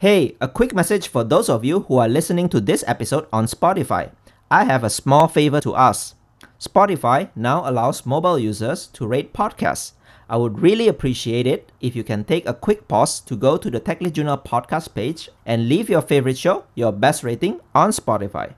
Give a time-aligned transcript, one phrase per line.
[0.00, 3.44] Hey, a quick message for those of you who are listening to this episode on
[3.44, 4.12] Spotify.
[4.50, 6.16] I have a small favor to ask.
[6.58, 9.92] Spotify now allows mobile users to rate podcasts.
[10.26, 13.70] I would really appreciate it if you can take a quick pause to go to
[13.70, 17.90] the Tech Lead Journal podcast page and leave your favorite show, your best rating on
[17.90, 18.54] Spotify.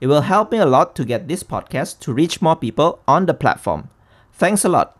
[0.00, 3.26] It will help me a lot to get this podcast to reach more people on
[3.26, 3.90] the platform.
[4.32, 4.98] Thanks a lot.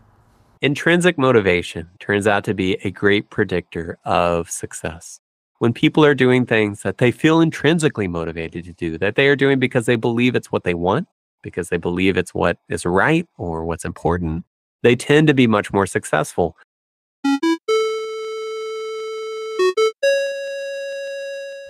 [0.61, 5.19] Intrinsic motivation turns out to be a great predictor of success.
[5.61, 9.35] When people are doing things that they feel intrinsically motivated to do, that they are
[9.35, 11.07] doing because they believe it's what they want,
[11.43, 14.43] because they believe it's what is right or what's important,
[14.81, 16.57] they tend to be much more successful.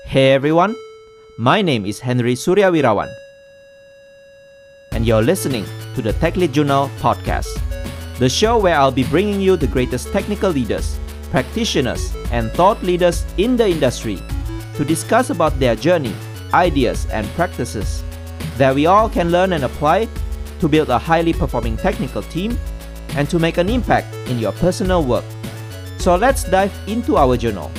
[0.05, 0.73] Hey everyone,
[1.37, 3.13] my name is Henry Suryawirawan,
[4.93, 5.65] and you're listening
[5.95, 7.59] to the Tech Lead Journal podcast,
[8.20, 10.98] the show where I'll be bringing you the greatest technical leaders,
[11.31, 14.20] practitioners, and thought leaders in the industry
[14.76, 16.13] to discuss about their journey,
[16.54, 18.04] ideas, and practices
[18.57, 20.07] that we all can learn and apply
[20.60, 22.60] to build a highly performing technical team
[23.15, 25.23] and to make an impact in your personal work.
[25.98, 27.71] So let's dive into our journal.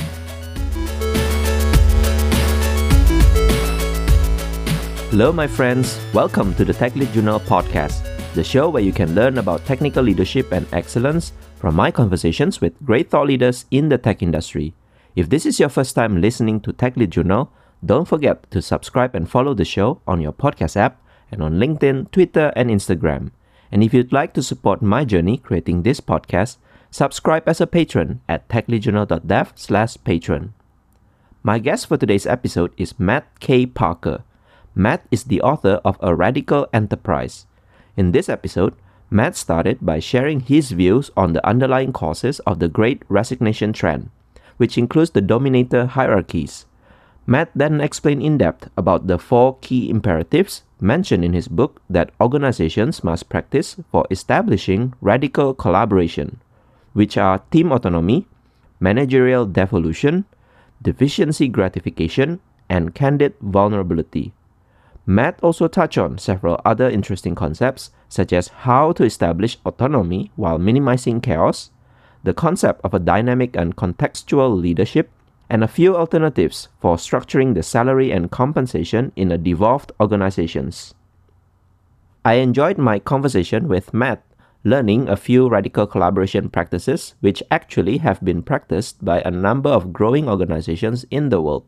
[5.13, 5.99] Hello, my friends.
[6.11, 8.01] Welcome to the Tech Lead Journal podcast,
[8.33, 12.75] the show where you can learn about technical leadership and excellence from my conversations with
[12.83, 14.73] great thought leaders in the tech industry.
[15.15, 17.53] If this is your first time listening to Tech Lead Journal,
[17.85, 22.11] don't forget to subscribe and follow the show on your podcast app and on LinkedIn,
[22.11, 23.31] Twitter, and Instagram.
[23.71, 26.57] And if you'd like to support my journey creating this podcast,
[26.91, 30.53] subscribe as a patron at techleadjournal.dev slash patron.
[31.43, 33.67] My guest for today's episode is Matt K.
[33.67, 34.25] Parker.
[34.75, 37.45] Matt is the author of A Radical Enterprise.
[37.95, 38.75] In this episode,
[39.13, 44.09] Matt started by sharing his views on the underlying causes of the Great Resignation trend,
[44.57, 46.65] which includes the dominator hierarchies.
[47.27, 52.09] Matt then explained in depth about the four key imperatives mentioned in his book that
[52.19, 56.41] organizations must practice for establishing radical collaboration,
[56.93, 58.25] which are team autonomy,
[58.79, 60.25] managerial devolution,
[60.81, 64.33] deficiency gratification, and candid vulnerability.
[65.05, 70.57] Matt also touched on several other interesting concepts, such as how to establish autonomy while
[70.57, 71.71] minimizing chaos,
[72.23, 75.11] the concept of a dynamic and contextual leadership,
[75.49, 80.95] and a few alternatives for structuring the salary and compensation in a devolved organizations.
[82.23, 84.23] I enjoyed my conversation with Matt,
[84.63, 89.91] learning a few radical collaboration practices which actually have been practiced by a number of
[89.91, 91.65] growing organizations in the world.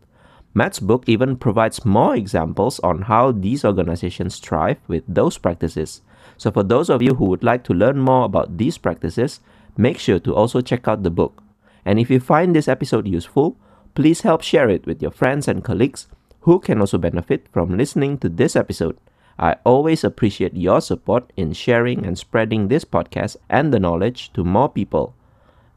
[0.58, 6.02] Matt's book even provides more examples on how these organizations thrive with those practices.
[6.38, 9.42] So, for those of you who would like to learn more about these practices,
[9.76, 11.44] make sure to also check out the book.
[11.84, 13.58] And if you find this episode useful,
[13.96, 16.08] please help share it with your friends and colleagues
[16.42, 18.98] who can also benefit from listening to this episode.
[19.38, 24.46] I always appreciate your support in sharing and spreading this podcast and the knowledge to
[24.46, 25.14] more people.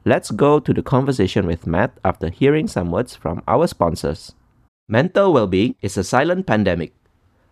[0.04, 4.34] Let's go to the conversation with Matt after hearing some words from our sponsors.
[4.90, 6.94] Mental well-being is a silent pandemic.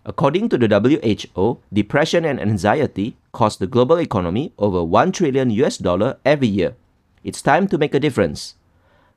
[0.07, 5.77] According to the WHO, depression and anxiety cost the global economy over 1 trillion US
[5.77, 6.77] dollar every year.
[7.23, 8.55] It's time to make a difference.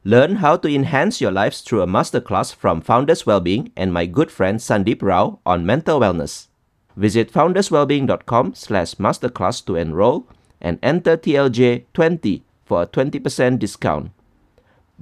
[0.03, 4.31] Learn how to enhance your lives through a masterclass from Founders Wellbeing and my good
[4.31, 6.47] friend Sandeep Rao on mental wellness.
[6.97, 10.27] Visit founderswellbeing.com slash masterclass to enroll
[10.59, 14.11] and enter TLJ20 for a 20% discount.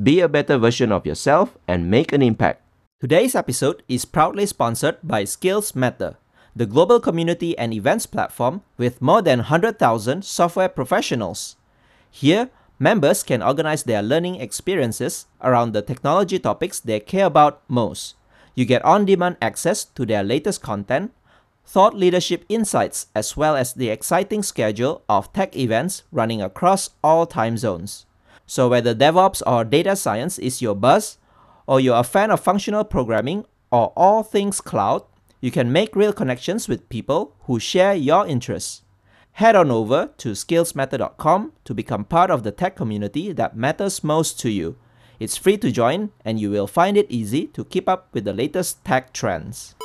[0.01, 2.61] Be a better version of yourself and make an impact.
[2.99, 6.17] Today's episode is proudly sponsored by Skills Matter,
[6.55, 11.57] the global community and events platform with more than 100,000 software professionals.
[12.09, 12.49] Here,
[12.79, 18.15] members can organize their learning experiences around the technology topics they care about most.
[18.55, 21.13] You get on demand access to their latest content,
[21.67, 27.27] thought leadership insights, as well as the exciting schedule of tech events running across all
[27.27, 28.07] time zones.
[28.47, 31.19] So, whether DevOps or data science is your buzz,
[31.67, 35.03] or you're a fan of functional programming or all things cloud,
[35.41, 38.81] you can make real connections with people who share your interests.
[39.33, 44.39] Head on over to skillsmatter.com to become part of the tech community that matters most
[44.39, 44.77] to you.
[45.19, 48.33] It's free to join, and you will find it easy to keep up with the
[48.33, 49.75] latest tech trends.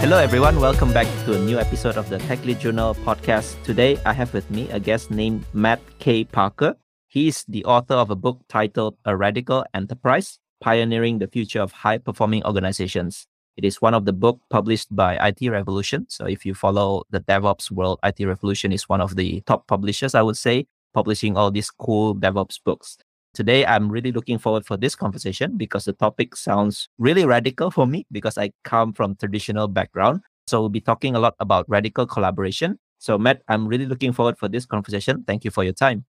[0.00, 0.60] Hello, everyone.
[0.60, 3.62] Welcome back to a new episode of the Tech Lead Journal podcast.
[3.62, 6.24] Today, I have with me a guest named Matt K.
[6.24, 6.76] Parker.
[7.10, 11.96] He's the author of a book titled A Radical Enterprise Pioneering the Future of High
[11.96, 13.26] Performing Organizations.
[13.56, 16.04] It is one of the book published by IT Revolution.
[16.10, 20.14] So if you follow the DevOps world, IT Revolution is one of the top publishers,
[20.14, 22.98] I would say, publishing all these cool DevOps books.
[23.32, 27.86] Today, I'm really looking forward for this conversation because the topic sounds really radical for
[27.86, 30.20] me because I come from traditional background.
[30.46, 32.78] So we'll be talking a lot about radical collaboration.
[32.98, 35.24] So Matt, I'm really looking forward for this conversation.
[35.26, 36.04] Thank you for your time.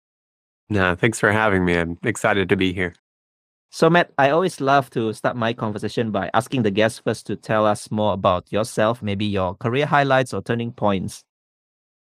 [0.69, 1.77] No, thanks for having me.
[1.77, 2.93] I'm excited to be here.
[3.69, 7.35] So, Matt, I always love to start my conversation by asking the guests first to
[7.35, 11.23] tell us more about yourself, maybe your career highlights or turning points.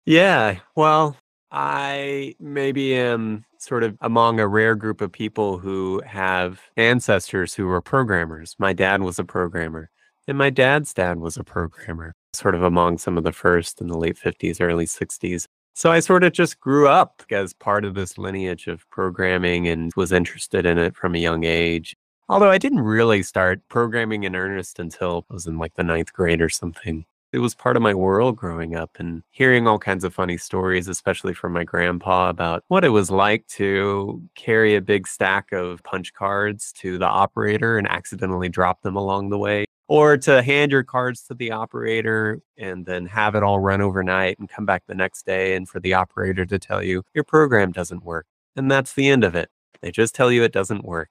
[0.07, 1.17] Yeah, well,
[1.53, 7.67] I maybe am sort of among a rare group of people who have ancestors who
[7.67, 8.57] were programmers.
[8.59, 9.91] My dad was a programmer,
[10.27, 13.89] and my dad's dad was a programmer, sort of among some of the first in
[13.89, 15.47] the late 50s, early 60s.
[15.75, 19.93] So I sort of just grew up as part of this lineage of programming and
[19.97, 21.97] was interested in it from a young age.
[22.29, 26.13] Although I didn't really start programming in earnest until I was in like the ninth
[26.13, 27.05] grade or something.
[27.33, 30.89] It was part of my world growing up and hearing all kinds of funny stories,
[30.89, 35.83] especially from my grandpa about what it was like to carry a big stack of
[35.85, 40.71] punch cards to the operator and accidentally drop them along the way or to hand
[40.71, 44.85] your cards to the operator and then have it all run overnight and come back
[44.87, 48.25] the next day and for the operator to tell you your program doesn't work.
[48.55, 49.51] And that's the end of it.
[49.83, 51.11] They just tell you it doesn't work.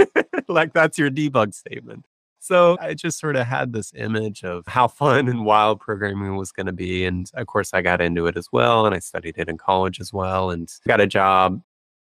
[0.48, 2.06] like that's your debug statement.
[2.40, 6.50] So I just sort of had this image of how fun and wild programming was
[6.50, 7.04] going to be.
[7.04, 8.86] And of course, I got into it as well.
[8.86, 11.60] And I studied it in college as well and got a job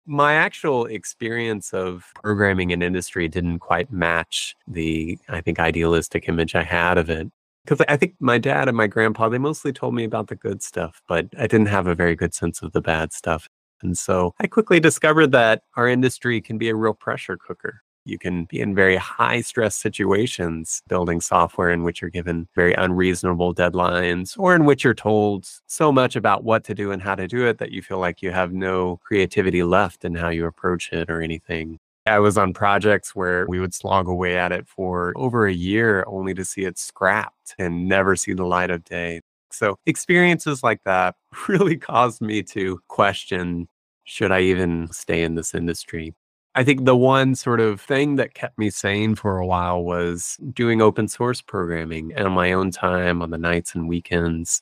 [0.09, 6.55] my actual experience of programming in industry didn't quite match the, I think, idealistic image
[6.55, 7.27] I had of it.
[7.63, 10.63] Because I think my dad and my grandpa, they mostly told me about the good
[10.63, 13.47] stuff, but I didn't have a very good sense of the bad stuff.
[13.83, 17.83] And so I quickly discovered that our industry can be a real pressure cooker.
[18.09, 22.73] You can be in very high stress situations building software in which you're given very
[22.73, 27.15] unreasonable deadlines or in which you're told so much about what to do and how
[27.15, 30.45] to do it that you feel like you have no creativity left in how you
[30.45, 31.77] approach it or anything.
[32.07, 36.03] I was on projects where we would slog away at it for over a year
[36.07, 39.21] only to see it scrapped and never see the light of day.
[39.51, 41.15] So, experiences like that
[41.47, 43.67] really caused me to question
[44.09, 46.15] should I even stay in this industry?
[46.55, 50.37] I think the one sort of thing that kept me sane for a while was
[50.51, 54.61] doing open source programming on my own time on the nights and weekends.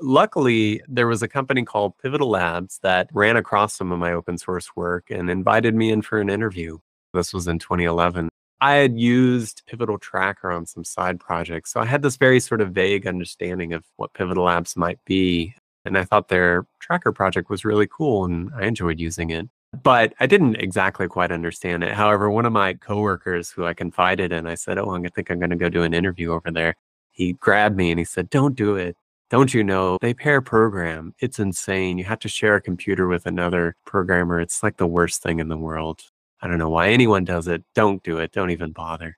[0.00, 4.36] Luckily, there was a company called Pivotal Labs that ran across some of my open
[4.36, 6.78] source work and invited me in for an interview.
[7.14, 8.28] This was in 2011.
[8.60, 11.72] I had used Pivotal Tracker on some side projects.
[11.72, 15.54] So I had this very sort of vague understanding of what Pivotal Labs might be.
[15.86, 19.48] And I thought their tracker project was really cool and I enjoyed using it
[19.82, 21.92] but I didn't exactly quite understand it.
[21.92, 25.38] However, one of my coworkers who I confided in, I said, Oh, I think I'm
[25.38, 26.74] going to go do an interview over there.
[27.10, 28.96] He grabbed me and he said, Don't do it.
[29.30, 31.14] Don't you know they pair program?
[31.18, 31.98] It's insane.
[31.98, 34.40] You have to share a computer with another programmer.
[34.40, 36.02] It's like the worst thing in the world.
[36.40, 37.64] I don't know why anyone does it.
[37.74, 38.32] Don't do it.
[38.32, 39.16] Don't even bother.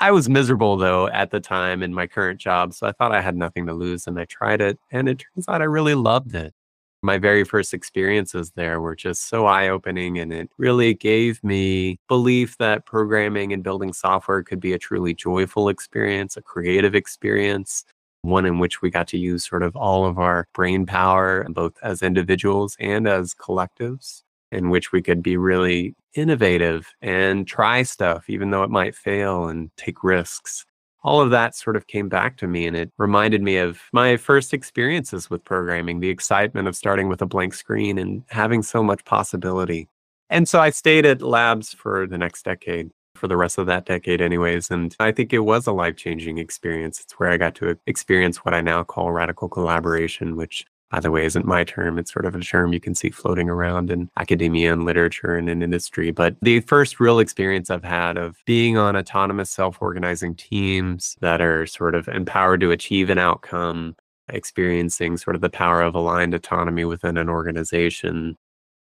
[0.00, 2.74] I was miserable though at the time in my current job.
[2.74, 4.78] So I thought I had nothing to lose and I tried it.
[4.92, 6.54] And it turns out I really loved it
[7.02, 10.18] my very first experiences there were just so eye opening.
[10.18, 15.14] And it really gave me belief that programming and building software could be a truly
[15.14, 17.84] joyful experience, a creative experience,
[18.22, 21.74] one in which we got to use sort of all of our brain power, both
[21.82, 28.28] as individuals and as collectives, in which we could be really innovative and try stuff,
[28.28, 30.66] even though it might fail and take risks
[31.02, 34.16] all of that sort of came back to me and it reminded me of my
[34.16, 38.82] first experiences with programming, the excitement of starting with a blank screen and having so
[38.82, 39.88] much possibility.
[40.30, 43.86] And so I stayed at labs for the next decade, for the rest of that
[43.86, 44.70] decade, anyways.
[44.70, 47.00] And I think it was a life changing experience.
[47.00, 51.10] It's where I got to experience what I now call radical collaboration, which by the
[51.10, 51.98] way, isn't my term.
[51.98, 55.48] It's sort of a term you can see floating around in academia and literature and
[55.48, 56.10] in industry.
[56.10, 61.42] But the first real experience I've had of being on autonomous self organizing teams that
[61.42, 63.96] are sort of empowered to achieve an outcome,
[64.30, 68.36] experiencing sort of the power of aligned autonomy within an organization.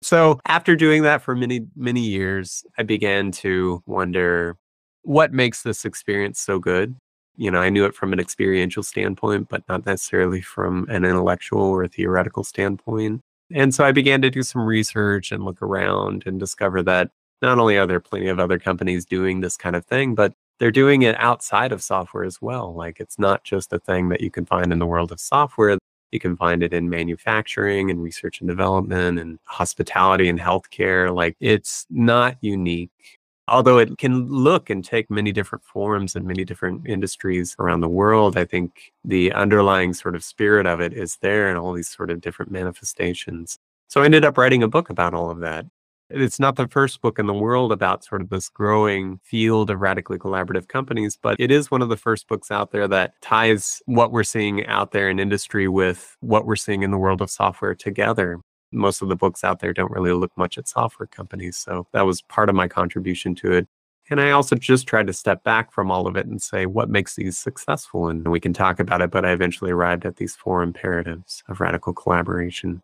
[0.02, 4.58] So after doing that for many, many years, I began to wonder
[5.04, 6.96] what makes this experience so good
[7.38, 11.64] you know, I knew it from an experiential standpoint, but not necessarily from an intellectual
[11.64, 13.22] or theoretical standpoint.
[13.54, 17.12] And so I began to do some research and look around and discover that
[17.42, 20.72] not only are there plenty of other companies doing this kind of thing, but they're
[20.72, 22.74] doing it outside of software as well.
[22.74, 25.78] Like it's not just a thing that you can find in the world of software.
[26.12, 31.14] You can find it in manufacturing and research and development and hospitality and healthcare.
[31.14, 33.20] Like it's not unique
[33.52, 37.90] although it can look and take many different forms in many different industries around the
[37.90, 41.90] world, I think the underlying sort of spirit of it is there in all these
[41.90, 43.60] sort of different manifestations.
[43.90, 45.66] So I ended up writing a book about all of that.
[46.10, 49.80] It's not the first book in the world about sort of this growing field of
[49.80, 53.82] radically collaborative companies, but it is one of the first books out there that ties
[53.86, 57.30] what we're seeing out there in industry with what we're seeing in the world of
[57.30, 58.40] software together.
[58.72, 61.58] Most of the books out there don't really look much at software companies.
[61.58, 63.68] So that was part of my contribution to it.
[64.10, 66.90] And I also just tried to step back from all of it and say, what
[66.90, 68.10] makes these successful?
[68.10, 71.62] And we can talk about it, but I eventually arrived at these four imperatives of
[71.62, 72.82] radical collaboration.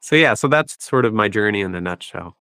[0.00, 2.36] So, yeah, so that's sort of my journey in a nutshell.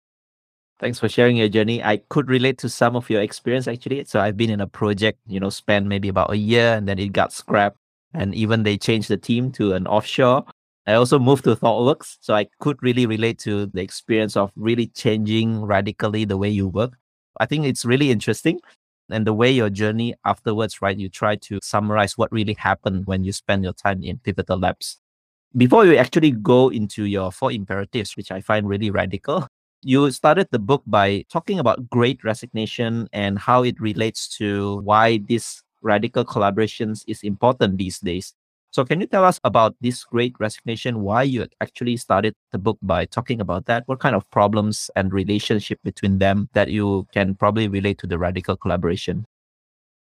[0.80, 1.82] Thanks for sharing your journey.
[1.82, 4.04] I could relate to some of your experience actually.
[4.04, 7.00] So, I've been in a project, you know, spent maybe about a year and then
[7.00, 7.78] it got scrapped.
[8.14, 10.46] And even they changed the team to an offshore.
[10.88, 12.18] I also moved to ThoughtWorks.
[12.22, 16.68] So, I could really relate to the experience of really changing radically the way you
[16.68, 16.94] work.
[17.40, 18.60] I think it's really interesting.
[19.10, 20.98] And the way your journey afterwards, right?
[20.98, 25.00] You try to summarize what really happened when you spend your time in Pivotal Labs.
[25.56, 29.48] Before you actually go into your four imperatives, which I find really radical,
[29.84, 35.20] you started the book by talking about great resignation and how it relates to why
[35.30, 38.34] this radical collaborations is important these days.
[38.76, 41.00] So, can you tell us about this great resignation?
[41.00, 43.84] Why you actually started the book by talking about that?
[43.86, 48.18] What kind of problems and relationship between them that you can probably relate to the
[48.18, 49.24] radical collaboration?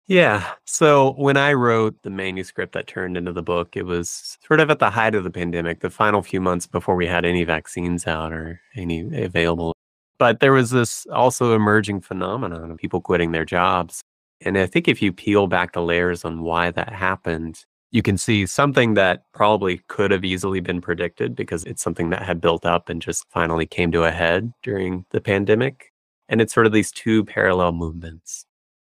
[0.06, 0.52] Yeah.
[0.66, 4.70] So when I wrote the manuscript that turned into the book, it was sort of
[4.70, 8.06] at the height of the pandemic, the final few months before we had any vaccines
[8.06, 9.74] out or any available.
[10.16, 14.00] But there was this also emerging phenomenon of people quitting their jobs.
[14.42, 18.16] And I think if you peel back the layers on why that happened, you can
[18.16, 22.64] see something that probably could have easily been predicted because it's something that had built
[22.64, 25.92] up and just finally came to a head during the pandemic.
[26.28, 28.46] And it's sort of these two parallel movements.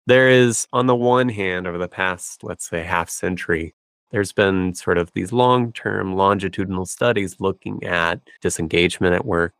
[0.06, 3.74] There is, on the one hand, over the past, let's say, half century,
[4.12, 9.56] there's been sort of these long term longitudinal studies looking at disengagement at work,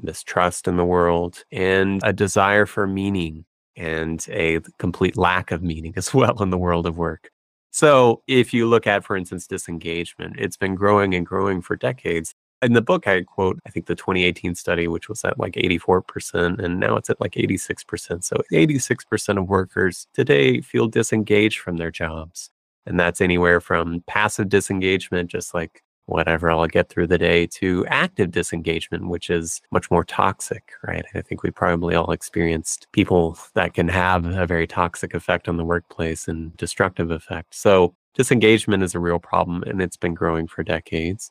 [0.00, 5.94] mistrust in the world, and a desire for meaning and a complete lack of meaning
[5.96, 7.30] as well in the world of work.
[7.70, 12.34] So if you look at, for instance, disengagement, it's been growing and growing for decades.
[12.62, 16.58] In the book, I quote, I think the 2018 study, which was at like 84%,
[16.62, 18.24] and now it's at like 86%.
[18.24, 22.50] So 86% of workers today feel disengaged from their jobs.
[22.86, 27.86] And that's anywhere from passive disengagement, just like whatever I'll get through the day, to
[27.86, 31.04] active disengagement, which is much more toxic, right?
[31.14, 35.56] I think we probably all experienced people that can have a very toxic effect on
[35.56, 37.54] the workplace and destructive effect.
[37.54, 41.30] So disengagement is a real problem and it's been growing for decades.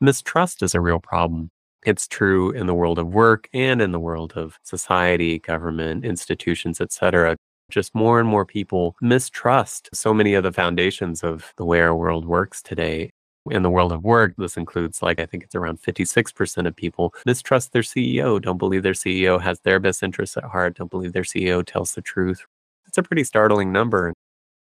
[0.00, 1.50] Mistrust is a real problem.
[1.84, 6.80] It's true in the world of work and in the world of society, government, institutions,
[6.80, 7.36] etc
[7.70, 11.94] just more and more people mistrust so many of the foundations of the way our
[11.94, 13.10] world works today
[13.50, 17.14] in the world of work, this includes like, I think it's around 56% of people
[17.24, 21.12] mistrust their CEO, don't believe their CEO has their best interests at heart, don't believe
[21.12, 22.44] their CEO tells the truth.
[22.86, 24.12] It's a pretty startling number.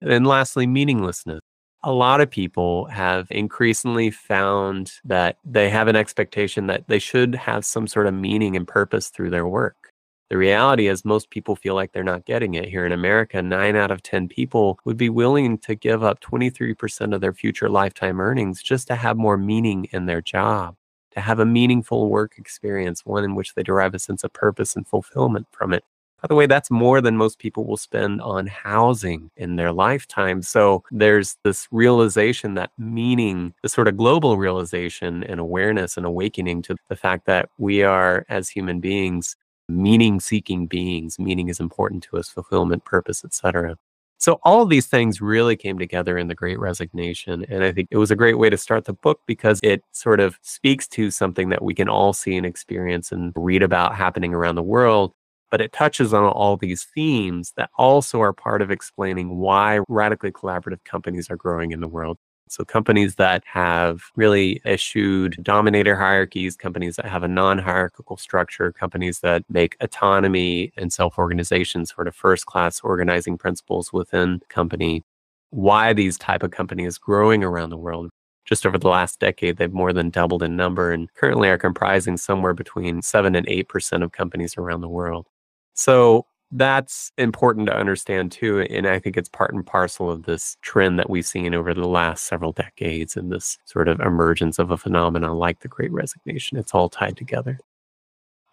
[0.00, 1.40] And lastly, meaninglessness.
[1.84, 7.34] A lot of people have increasingly found that they have an expectation that they should
[7.34, 9.87] have some sort of meaning and purpose through their work.
[10.30, 12.68] The reality is, most people feel like they're not getting it.
[12.68, 17.14] Here in America, nine out of 10 people would be willing to give up 23%
[17.14, 20.76] of their future lifetime earnings just to have more meaning in their job,
[21.12, 24.76] to have a meaningful work experience, one in which they derive a sense of purpose
[24.76, 25.82] and fulfillment from it.
[26.20, 30.42] By the way, that's more than most people will spend on housing in their lifetime.
[30.42, 36.62] So there's this realization that meaning, the sort of global realization and awareness and awakening
[36.62, 39.36] to the fact that we are, as human beings,
[39.68, 41.18] meaning seeking beings.
[41.18, 43.76] Meaning is important to us, fulfillment, purpose, etc.
[44.20, 47.46] So all of these things really came together in the Great Resignation.
[47.48, 50.18] And I think it was a great way to start the book because it sort
[50.18, 54.34] of speaks to something that we can all see and experience and read about happening
[54.34, 55.12] around the world.
[55.50, 60.32] But it touches on all these themes that also are part of explaining why radically
[60.32, 62.18] collaborative companies are growing in the world.
[62.50, 69.20] So companies that have really eschewed dominator hierarchies, companies that have a non-hierarchical structure, companies
[69.20, 75.04] that make autonomy and self-organization sort of first-class organizing principles within company.
[75.50, 78.10] Why these type of companies growing around the world.
[78.44, 82.16] Just over the last decade, they've more than doubled in number and currently are comprising
[82.16, 85.26] somewhere between 7 and 8% of companies around the world.
[85.74, 88.60] So that's important to understand too.
[88.70, 91.88] And I think it's part and parcel of this trend that we've seen over the
[91.88, 96.58] last several decades and this sort of emergence of a phenomenon like the Great Resignation.
[96.58, 97.58] It's all tied together.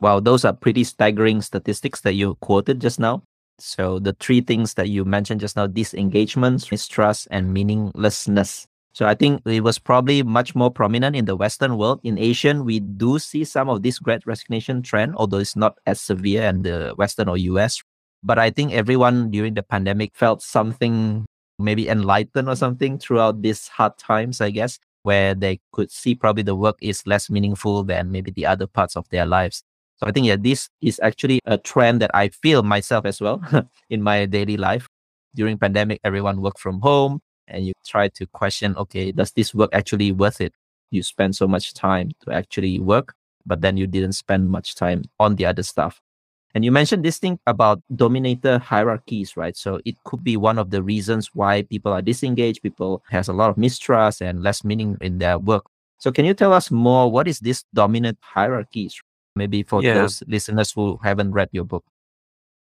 [0.01, 3.23] Wow, those are pretty staggering statistics that you quoted just now.
[3.57, 8.67] So, the three things that you mentioned just now disengagement, mistrust, and meaninglessness.
[8.95, 11.99] So I think it was probably much more prominent in the Western world.
[12.03, 15.99] In Asian, we do see some of this great resignation trend, although it's not as
[15.99, 17.83] severe in the Western or US.
[18.23, 21.25] But I think everyone during the pandemic felt something
[21.59, 26.43] maybe enlightened or something throughout these hard times, I guess, where they could see probably
[26.43, 29.61] the work is less meaningful than maybe the other parts of their lives.
[29.97, 33.43] So I think yeah, this is actually a trend that I feel myself as well
[33.89, 34.87] in my daily life.
[35.35, 39.69] During pandemic, everyone work from home and you try to question, okay, does this work
[39.73, 40.53] actually worth it?
[40.91, 43.13] You spend so much time to actually work,
[43.45, 46.01] but then you didn't spend much time on the other stuff.
[46.53, 49.57] And you mentioned this thing about dominator hierarchies, right?
[49.57, 53.33] So it could be one of the reasons why people are disengaged, people has a
[53.33, 55.65] lot of mistrust and less meaning in their work.
[55.97, 59.01] So can you tell us more what is this dominant hierarchies?
[59.35, 59.95] Maybe for yeah.
[59.95, 61.83] those listeners who haven't read your book.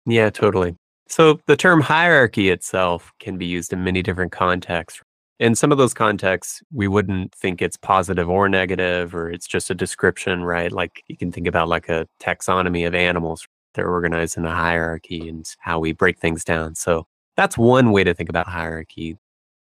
[0.06, 0.76] Yeah, totally.
[1.08, 5.02] So the term hierarchy itself can be used in many different contexts.
[5.38, 9.70] In some of those contexts, we wouldn't think it's positive or negative, or it's just
[9.70, 10.70] a description, right?
[10.70, 13.46] Like you can think about like a taxonomy of animals.
[13.74, 16.74] They're organized in a hierarchy and how we break things down.
[16.76, 17.06] So
[17.36, 19.16] that's one way to think about hierarchy.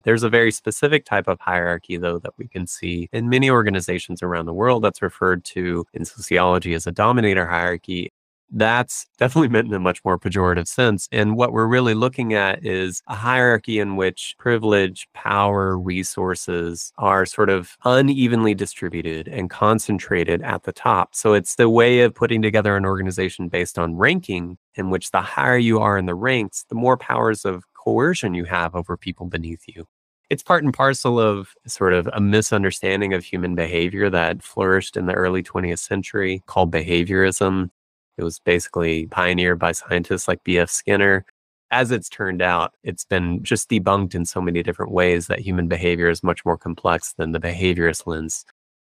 [0.04, 4.22] There's a very specific type of hierarchy, though, that we can see in many organizations
[4.22, 8.10] around the world that's referred to in sociology as a dominator hierarchy
[8.50, 11.08] that's definitely meant in a much more pejorative sense.
[11.12, 17.26] And what we're really looking at is a hierarchy in which privilege, power, resources are
[17.26, 21.14] sort of unevenly distributed and concentrated at the top.
[21.14, 25.20] So it's the way of putting together an organization based on ranking, in which the
[25.20, 29.26] higher you are in the ranks, the more powers of coercion you have over people
[29.26, 29.86] beneath you
[30.30, 35.06] it's part and parcel of sort of a misunderstanding of human behavior that flourished in
[35.06, 37.70] the early 20th century called behaviorism.
[38.18, 40.68] It was basically pioneered by scientists like B.F.
[40.68, 41.24] Skinner.
[41.70, 45.68] As it's turned out, it's been just debunked in so many different ways that human
[45.68, 48.44] behavior is much more complex than the behaviorist lens.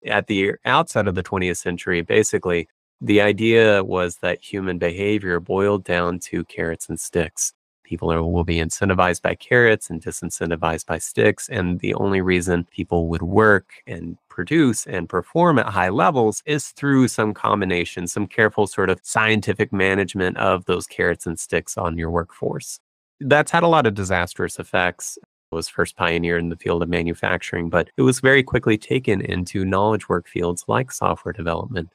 [0.07, 2.69] At the outset of the 20th century, basically,
[3.01, 7.53] the idea was that human behavior boiled down to carrots and sticks.
[7.89, 11.49] People are, will be incentivized by carrots and disincentivized by sticks.
[11.49, 16.69] And the only reason people would work and produce and perform at high levels is
[16.69, 21.97] through some combination, some careful sort of scientific management of those carrots and sticks on
[21.97, 22.79] your workforce.
[23.21, 25.17] That's had a lot of disastrous effects.
[25.51, 29.23] It was first pioneered in the field of manufacturing, but it was very quickly taken
[29.23, 31.89] into knowledge work fields like software development,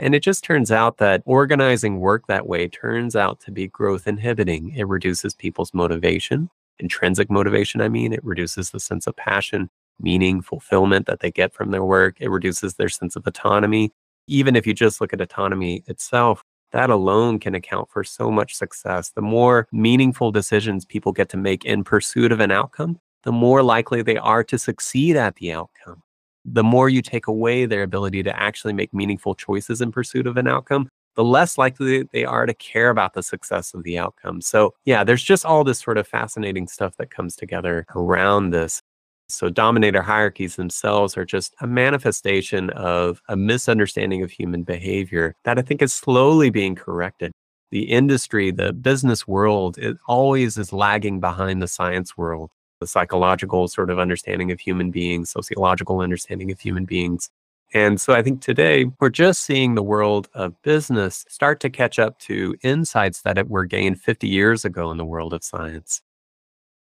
[0.00, 4.06] and it just turns out that organizing work that way turns out to be growth
[4.06, 4.74] inhibiting.
[4.74, 8.12] It reduces people's motivation, intrinsic motivation, I mean.
[8.12, 9.68] It reduces the sense of passion,
[10.00, 12.16] meaning, fulfillment that they get from their work.
[12.18, 13.92] It reduces their sense of autonomy.
[14.26, 18.54] Even if you just look at autonomy itself, that alone can account for so much
[18.54, 19.10] success.
[19.10, 23.62] The more meaningful decisions people get to make in pursuit of an outcome, the more
[23.62, 26.02] likely they are to succeed at the outcome
[26.44, 30.36] the more you take away their ability to actually make meaningful choices in pursuit of
[30.36, 34.40] an outcome, the less likely they are to care about the success of the outcome.
[34.40, 38.80] So, yeah, there's just all this sort of fascinating stuff that comes together around this.
[39.28, 45.58] So, dominator hierarchies themselves are just a manifestation of a misunderstanding of human behavior that
[45.58, 47.32] I think is slowly being corrected.
[47.70, 53.68] The industry, the business world, it always is lagging behind the science world the psychological
[53.68, 57.30] sort of understanding of human beings, sociological understanding of human beings.
[57.72, 61.98] And so I think today we're just seeing the world of business start to catch
[61.98, 66.02] up to insights that were gained 50 years ago in the world of science.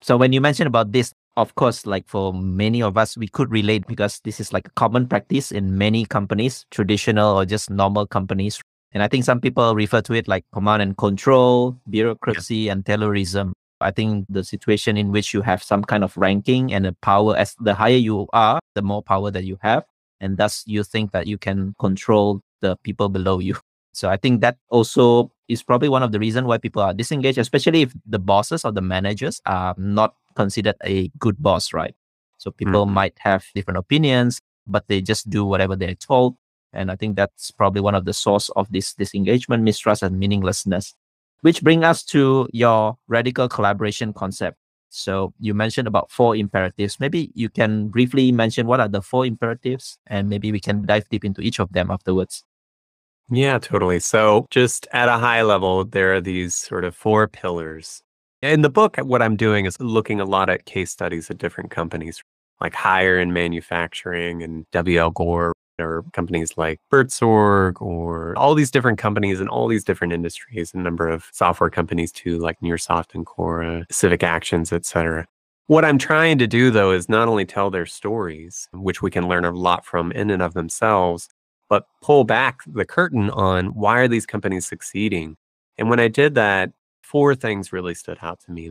[0.00, 3.50] So when you mentioned about this, of course, like for many of us, we could
[3.50, 8.06] relate because this is like a common practice in many companies, traditional or just normal
[8.06, 8.60] companies.
[8.92, 12.72] And I think some people refer to it like command and control, bureaucracy, yeah.
[12.72, 13.52] and Taylorism.
[13.80, 17.36] I think the situation in which you have some kind of ranking and a power,
[17.36, 19.84] as the higher you are, the more power that you have.
[20.20, 23.56] And thus you think that you can control the people below you.
[23.94, 27.36] So I think that also is probably one of the reasons why people are disengaged,
[27.36, 31.96] especially if the bosses or the managers are not considered a good boss, right?
[32.36, 32.94] So people mm-hmm.
[32.94, 36.36] might have different opinions, but they just do whatever they're told.
[36.72, 40.94] And I think that's probably one of the source of this disengagement, mistrust, and meaninglessness
[41.42, 44.56] which bring us to your radical collaboration concept.
[44.90, 46.98] So you mentioned about four imperatives.
[46.98, 51.08] Maybe you can briefly mention what are the four imperatives and maybe we can dive
[51.08, 52.44] deep into each of them afterwards.
[53.30, 54.00] Yeah, totally.
[54.00, 58.02] So just at a high level, there are these sort of four pillars.
[58.40, 61.70] In the book, what I'm doing is looking a lot at case studies at different
[61.70, 62.22] companies,
[62.60, 65.10] like Haier in manufacturing and W.L.
[65.10, 70.74] Gore or companies like Buurtzorg or all these different companies in all these different industries,
[70.74, 75.26] a number of software companies too, like Nearsoft and Cora, Civic Actions, etc.
[75.66, 79.28] What I'm trying to do, though, is not only tell their stories, which we can
[79.28, 81.28] learn a lot from in and of themselves,
[81.68, 85.36] but pull back the curtain on why are these companies succeeding.
[85.76, 88.70] And when I did that, four things really stood out to me.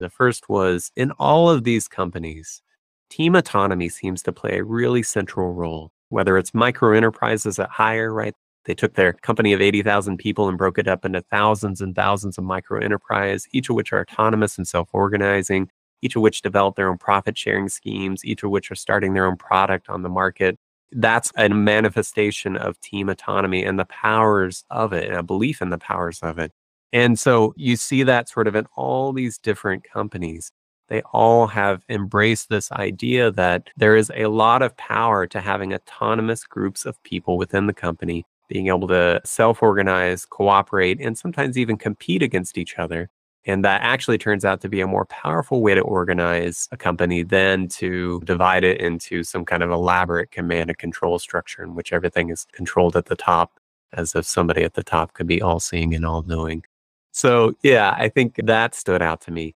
[0.00, 2.62] The first was in all of these companies,
[3.10, 8.14] team autonomy seems to play a really central role, whether it's micro enterprises at Haier,
[8.14, 8.34] right?
[8.64, 12.38] They took their company of 80,000 people and broke it up into thousands and thousands
[12.38, 15.70] of micro enterprise, each of which are autonomous and self organizing
[16.02, 19.26] each of which develop their own profit sharing schemes, each of which are starting their
[19.26, 20.58] own product on the market.
[20.92, 25.70] That's a manifestation of team autonomy and the powers of it, and a belief in
[25.70, 26.52] the powers of it.
[26.92, 30.50] And so you see that sort of in all these different companies.
[30.88, 35.74] They all have embraced this idea that there is a lot of power to having
[35.74, 41.58] autonomous groups of people within the company being able to self organize, cooperate, and sometimes
[41.58, 43.10] even compete against each other
[43.48, 47.22] and that actually turns out to be a more powerful way to organize a company
[47.22, 51.92] than to divide it into some kind of elaborate command and control structure in which
[51.92, 53.58] everything is controlled at the top
[53.94, 56.62] as if somebody at the top could be all seeing and all knowing.
[57.12, 59.54] So, yeah, I think that stood out to me.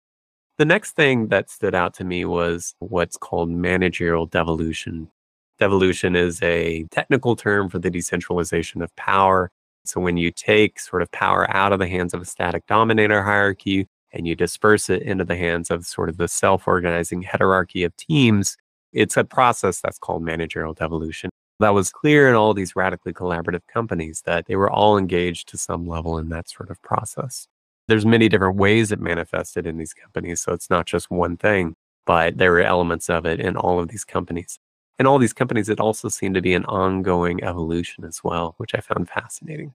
[0.60, 5.10] The next thing that stood out to me was what's called managerial devolution.
[5.58, 9.50] Devolution is a technical term for the decentralization of power
[9.86, 13.24] so when you take sort of power out of the hands of a static dominator
[13.24, 17.84] hierarchy and you disperse it into the hands of sort of the self organizing hierarchy
[17.84, 18.58] of teams,
[18.94, 21.30] it's a process that's called managerial devolution.
[21.60, 25.58] That was clear in all these radically collaborative companies that they were all engaged to
[25.58, 27.48] some level in that sort of process.
[27.90, 30.42] There's many different ways it manifested in these companies.
[30.42, 31.76] So it's not just one thing,
[32.06, 34.60] but there were elements of it in all of these companies.
[35.00, 38.76] In all these companies, it also seemed to be an ongoing evolution as well, which
[38.76, 39.74] I found fascinating.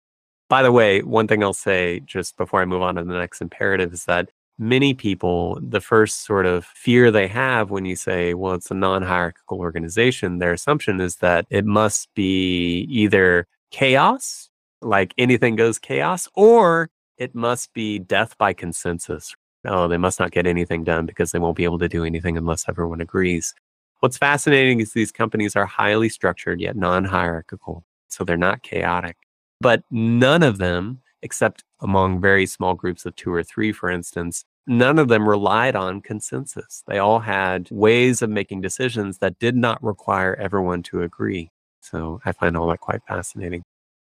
[0.48, 3.40] By the way, one thing I'll say just before I move on to the next
[3.40, 8.34] imperative is that many people, the first sort of fear they have when you say,
[8.34, 14.50] well, it's a non hierarchical organization, their assumption is that it must be either chaos,
[14.82, 19.34] like anything goes chaos, or it must be death by consensus.
[19.66, 22.36] Oh, they must not get anything done because they won't be able to do anything
[22.36, 23.54] unless everyone agrees.
[24.00, 27.84] What's fascinating is these companies are highly structured yet non hierarchical.
[28.08, 29.16] So they're not chaotic.
[29.60, 34.44] But none of them, except among very small groups of two or three, for instance,
[34.66, 36.82] none of them relied on consensus.
[36.86, 41.50] They all had ways of making decisions that did not require everyone to agree.
[41.80, 43.62] So I find all that quite fascinating.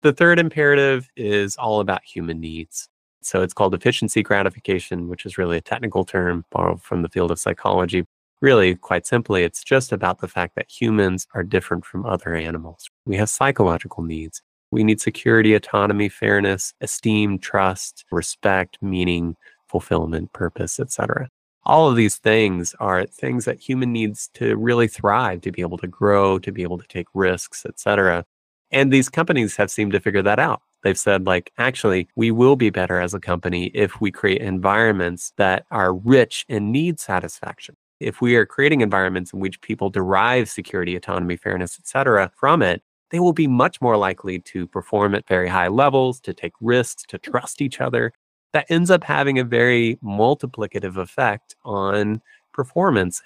[0.02, 2.88] The third imperative is all about human needs.
[3.20, 7.32] So it's called deficiency gratification, which is really a technical term borrowed from the field
[7.32, 8.04] of psychology.
[8.40, 12.88] Really, quite simply, it's just about the fact that humans are different from other animals.
[13.06, 14.40] We have psychological needs.
[14.70, 19.34] We need security, autonomy, fairness, esteem, trust, respect, meaning,
[19.66, 21.28] fulfillment, purpose, etc.
[21.64, 25.78] All of these things are things that human needs to really thrive, to be able
[25.78, 28.24] to grow, to be able to take risks, etc.
[28.70, 30.62] And these companies have seemed to figure that out.
[30.82, 35.32] They've said, like, actually, we will be better as a company if we create environments
[35.36, 40.48] that are rich in need satisfaction if we are creating environments in which people derive
[40.48, 45.26] security, autonomy, fairness, etc., from it, they will be much more likely to perform at
[45.26, 48.12] very high levels, to take risks, to trust each other.
[48.52, 52.20] That ends up having a very multiplicative effect on
[52.52, 53.22] performance.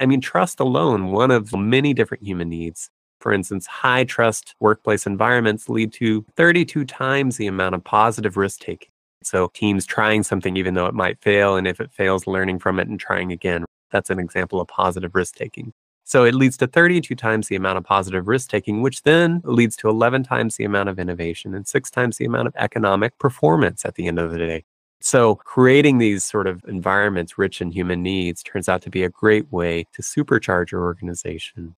[0.00, 2.90] I mean, trust alone, one of many different human needs.
[3.20, 8.60] For instance, high trust workplace environments lead to 32 times the amount of positive risk
[8.60, 8.90] taking.
[9.22, 12.80] So, teams trying something even though it might fail, and if it fails, learning from
[12.80, 13.64] it and trying again.
[13.90, 15.72] That's an example of positive risk taking.
[16.10, 19.76] So it leads to 32 times the amount of positive risk taking, which then leads
[19.76, 23.84] to 11 times the amount of innovation and six times the amount of economic performance
[23.84, 24.64] at the end of the day.
[25.00, 29.08] So creating these sort of environments rich in human needs turns out to be a
[29.08, 31.76] great way to supercharge your organization.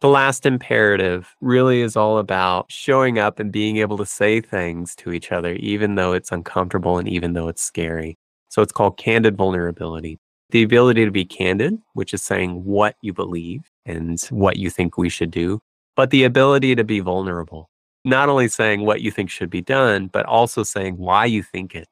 [0.00, 4.94] The last imperative really is all about showing up and being able to say things
[4.96, 8.18] to each other, even though it's uncomfortable and even though it's scary.
[8.48, 10.18] So it's called candid vulnerability
[10.54, 14.96] the ability to be candid, which is saying what you believe and what you think
[14.96, 15.60] we should do,
[15.96, 17.70] but the ability to be vulnerable,
[18.04, 21.74] not only saying what you think should be done, but also saying why you think
[21.74, 21.88] it.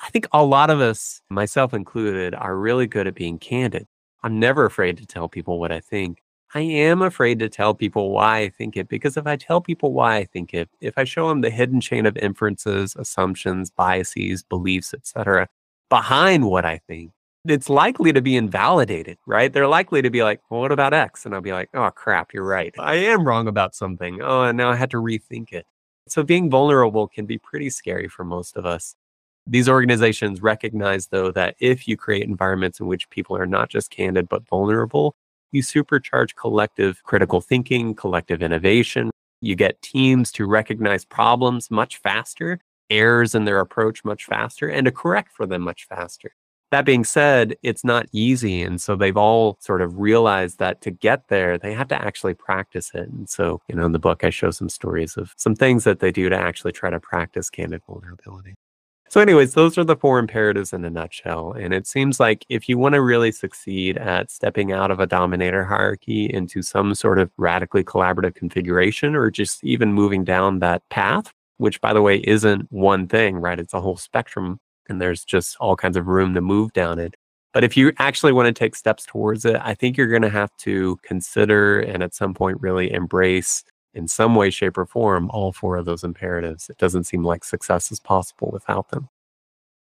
[0.00, 3.86] I think a lot of us, myself included, are really good at being candid.
[4.22, 6.18] I'm never afraid to tell people what I think.
[6.56, 9.92] I am afraid to tell people why I think it because if I tell people
[9.92, 14.44] why I think it, if I show them the hidden chain of inferences, assumptions, biases,
[14.44, 15.48] beliefs, etc.,
[15.90, 17.10] behind what I think,
[17.44, 19.52] it's likely to be invalidated, right?
[19.52, 21.26] They're likely to be like, well, what about X?
[21.26, 22.72] And I'll be like, oh, crap, you're right.
[22.78, 24.20] I am wrong about something.
[24.22, 25.66] Oh, and now I had to rethink it.
[26.08, 28.94] So being vulnerable can be pretty scary for most of us.
[29.46, 33.90] These organizations recognize, though, that if you create environments in which people are not just
[33.90, 35.16] candid but vulnerable,
[35.54, 39.10] you supercharge collective critical thinking, collective innovation.
[39.40, 44.84] You get teams to recognize problems much faster, errors in their approach much faster, and
[44.86, 46.32] to correct for them much faster.
[46.70, 48.62] That being said, it's not easy.
[48.62, 52.34] And so they've all sort of realized that to get there, they have to actually
[52.34, 53.08] practice it.
[53.08, 56.00] And so, you know, in the book, I show some stories of some things that
[56.00, 58.54] they do to actually try to practice candid vulnerability.
[59.14, 61.52] So, anyways, those are the four imperatives in a nutshell.
[61.52, 65.06] And it seems like if you want to really succeed at stepping out of a
[65.06, 70.82] dominator hierarchy into some sort of radically collaborative configuration, or just even moving down that
[70.88, 73.60] path, which by the way isn't one thing, right?
[73.60, 77.14] It's a whole spectrum and there's just all kinds of room to move down it.
[77.52, 80.28] But if you actually want to take steps towards it, I think you're going to
[80.28, 83.62] have to consider and at some point really embrace
[83.94, 86.68] in some way, shape, or form all four of those imperatives.
[86.68, 89.08] It doesn't seem like success is possible without them.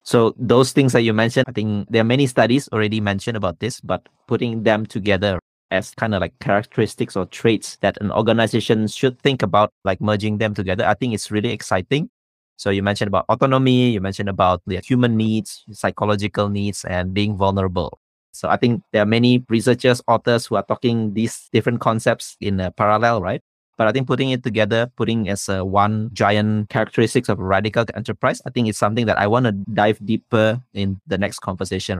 [0.04, 3.60] So those things that you mentioned, I think there are many studies already mentioned about
[3.60, 5.38] this, but putting them together
[5.70, 10.38] as kind of like characteristics or traits that an organization should think about, like merging
[10.38, 12.10] them together, I think it's really exciting.
[12.56, 17.36] So you mentioned about autonomy, you mentioned about the human needs, psychological needs, and being
[17.36, 17.98] vulnerable.
[18.32, 22.60] So I think there are many researchers, authors who are talking these different concepts in
[22.60, 23.42] a parallel, right?
[23.78, 27.84] But I think putting it together, putting as a one giant characteristics of a radical
[27.94, 31.98] enterprise, I think it's something that I want to dive deeper in the next conversation.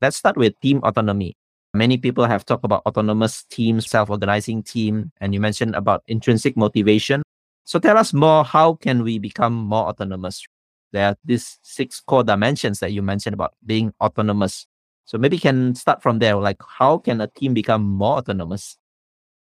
[0.00, 1.34] Let's start with team autonomy.
[1.74, 7.22] Many people have talked about autonomous teams, self-organizing team, and you mentioned about intrinsic motivation.
[7.64, 10.44] So tell us more, how can we become more autonomous?
[10.92, 14.66] There are these six core dimensions that you mentioned about being autonomous.
[15.06, 16.36] So maybe can start from there.
[16.36, 18.76] Like how can a team become more autonomous?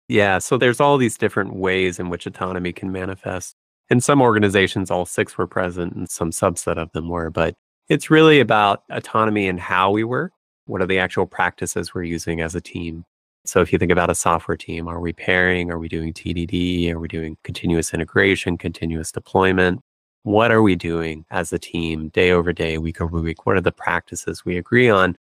[0.07, 3.55] Yeah, so there's all these different ways in which autonomy can manifest.
[3.89, 7.53] In some organizations, all six were present and some subset of them were, but
[7.89, 10.31] it's really about autonomy and how we work.
[10.65, 13.03] What are the actual practices we're using as a team?
[13.45, 15.69] So if you think about a software team, are we pairing?
[15.69, 16.91] Are we doing TDD?
[16.91, 19.81] Are we doing continuous integration, continuous deployment?
[20.23, 23.45] What are we doing as a team day over day, week over week?
[23.45, 25.17] What are the practices we agree on?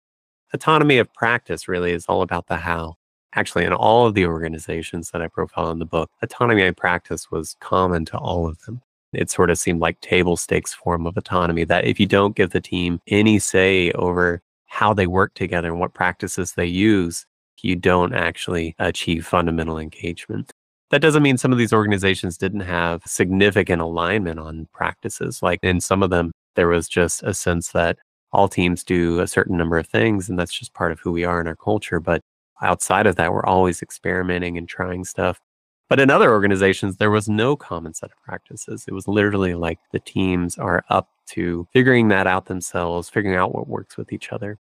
[0.55, 2.95] Autonomy of practice really is all about the how.
[3.35, 7.31] Actually, in all of the organizations that I profile in the book, autonomy of practice
[7.31, 8.83] was common to all of them.
[9.13, 12.51] It sort of seemed like table stakes form of autonomy that if you don't give
[12.51, 17.27] the team any say over how they work together and what practices they use,
[17.63, 20.51] you don't actually achieve fundamental engagement.
[20.91, 25.43] That doesn't mean some of these organizations didn't have significant alignment on practices.
[25.43, 27.99] Like in some of them, there was just a sense that
[28.33, 31.25] all teams do a certain number of things, and that's just part of who we
[31.25, 32.01] are in our culture.
[32.01, 32.21] But
[32.63, 35.41] outside of that, we're always experimenting and trying stuff.
[35.89, 38.87] But in other organizations, there was no common set of practices.
[38.89, 43.55] It was literally like the teams are up to figuring that out themselves, figuring out
[43.55, 44.59] what works with each other.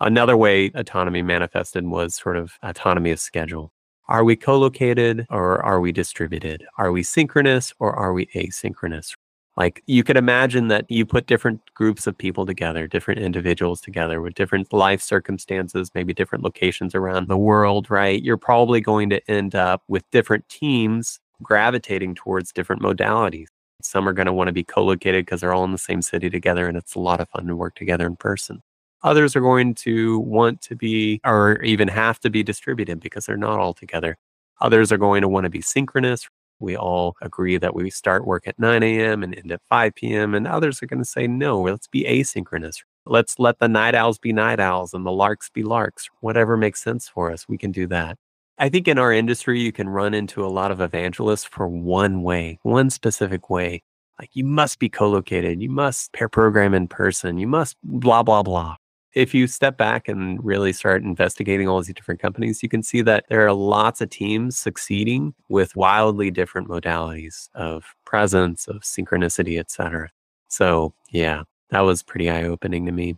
[0.00, 3.72] Another way autonomy manifested was sort of autonomy of schedule.
[4.08, 6.64] Are we co located or are we distributed?
[6.78, 9.14] Are we synchronous or are we asynchronous?
[9.56, 14.20] Like you could imagine that you put different groups of people together, different individuals together
[14.20, 18.22] with different life circumstances, maybe different locations around the world, right?
[18.22, 23.46] You're probably going to end up with different teams gravitating towards different modalities.
[23.82, 26.02] Some are going to want to be co located because they're all in the same
[26.02, 28.60] city together and it's a lot of fun to work together in person.
[29.02, 33.36] Others are going to want to be or even have to be distributed because they're
[33.36, 34.16] not all together.
[34.60, 36.28] Others are going to want to be synchronous.
[36.58, 39.22] We all agree that we start work at 9 a.m.
[39.22, 40.34] and end at 5 p.m.
[40.34, 42.82] And others are going to say, no, let's be asynchronous.
[43.04, 46.08] Let's let the night owls be night owls and the larks be larks.
[46.20, 48.16] Whatever makes sense for us, we can do that.
[48.58, 52.22] I think in our industry, you can run into a lot of evangelists for one
[52.22, 53.82] way, one specific way.
[54.18, 58.22] Like you must be co located, you must pair program in person, you must blah,
[58.22, 58.76] blah, blah
[59.16, 63.00] if you step back and really start investigating all these different companies, you can see
[63.00, 69.58] that there are lots of teams succeeding with wildly different modalities of presence, of synchronicity,
[69.58, 70.10] etc.
[70.48, 73.16] So, yeah, that was pretty eye opening to me.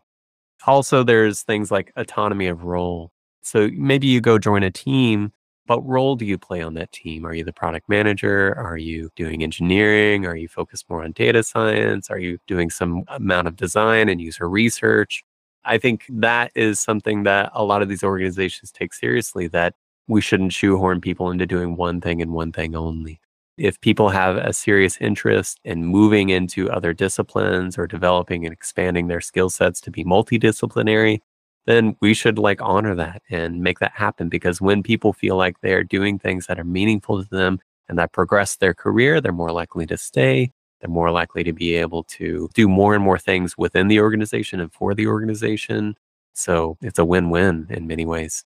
[0.68, 3.10] Also, there's things like autonomy of role.
[3.42, 5.32] So maybe you go join a team,
[5.66, 7.26] what role do you play on that team?
[7.26, 8.54] Are you the product manager?
[8.56, 10.26] Are you doing engineering?
[10.26, 12.08] Are you focused more on data science?
[12.08, 15.24] Are you doing some amount of design and user research?
[15.68, 19.74] I think that is something that a lot of these organizations take seriously that
[20.08, 23.20] we shouldn't shoehorn people into doing one thing and one thing only.
[23.58, 29.08] If people have a serious interest in moving into other disciplines or developing and expanding
[29.08, 31.20] their skill sets to be multidisciplinary,
[31.66, 35.60] then we should like honor that and make that happen because when people feel like
[35.60, 39.52] they're doing things that are meaningful to them and that progress their career, they're more
[39.52, 40.50] likely to stay.
[40.80, 44.60] They're more likely to be able to do more and more things within the organization
[44.60, 45.96] and for the organization.
[46.34, 48.44] So it's a win win in many ways.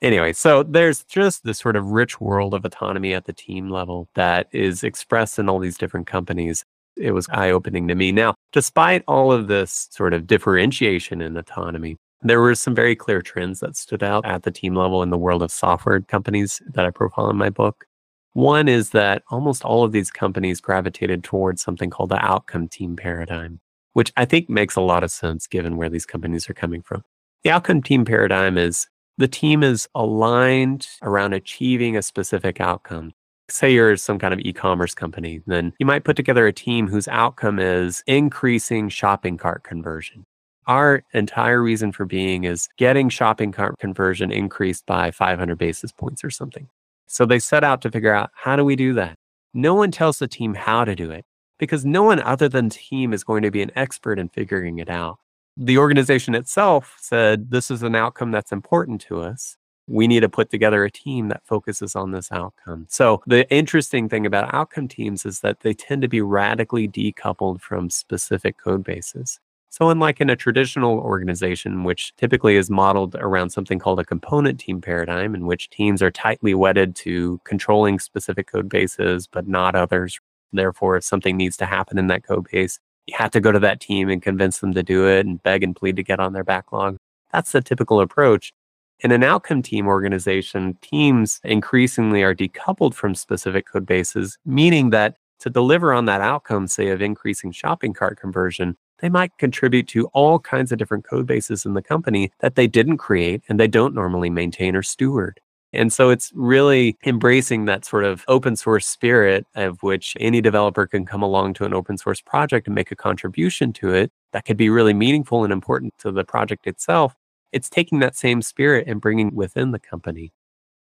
[0.00, 4.08] Anyway, so there's just this sort of rich world of autonomy at the team level
[4.14, 6.64] that is expressed in all these different companies.
[6.96, 8.12] It was eye opening to me.
[8.12, 13.22] Now, despite all of this sort of differentiation in autonomy, there were some very clear
[13.22, 16.84] trends that stood out at the team level in the world of software companies that
[16.84, 17.87] I profile in my book.
[18.34, 22.94] One is that almost all of these companies gravitated towards something called the outcome team
[22.96, 23.60] paradigm,
[23.94, 27.02] which I think makes a lot of sense given where these companies are coming from.
[27.42, 28.86] The outcome team paradigm is
[29.16, 33.12] the team is aligned around achieving a specific outcome.
[33.50, 36.86] Say you're some kind of e commerce company, then you might put together a team
[36.86, 40.24] whose outcome is increasing shopping cart conversion.
[40.66, 46.22] Our entire reason for being is getting shopping cart conversion increased by 500 basis points
[46.22, 46.68] or something.
[47.08, 49.16] So they set out to figure out how do we do that?
[49.54, 51.24] No one tells the team how to do it
[51.58, 54.90] because no one other than team is going to be an expert in figuring it
[54.90, 55.18] out.
[55.56, 59.56] The organization itself said, This is an outcome that's important to us.
[59.88, 62.86] We need to put together a team that focuses on this outcome.
[62.90, 67.62] So, the interesting thing about outcome teams is that they tend to be radically decoupled
[67.62, 69.40] from specific code bases.
[69.70, 74.58] So, unlike in a traditional organization, which typically is modeled around something called a component
[74.58, 79.74] team paradigm, in which teams are tightly wedded to controlling specific code bases, but not
[79.74, 80.18] others.
[80.52, 83.58] Therefore, if something needs to happen in that code base, you have to go to
[83.60, 86.32] that team and convince them to do it and beg and plead to get on
[86.32, 86.96] their backlog.
[87.32, 88.52] That's the typical approach.
[89.00, 95.16] In an outcome team organization, teams increasingly are decoupled from specific code bases, meaning that
[95.40, 100.06] to deliver on that outcome, say of increasing shopping cart conversion, they might contribute to
[100.08, 103.68] all kinds of different code bases in the company that they didn't create and they
[103.68, 105.40] don't normally maintain or steward.
[105.72, 110.86] And so it's really embracing that sort of open source spirit of which any developer
[110.86, 114.46] can come along to an open source project and make a contribution to it that
[114.46, 117.14] could be really meaningful and important to the project itself.
[117.52, 120.32] It's taking that same spirit and bringing within the company.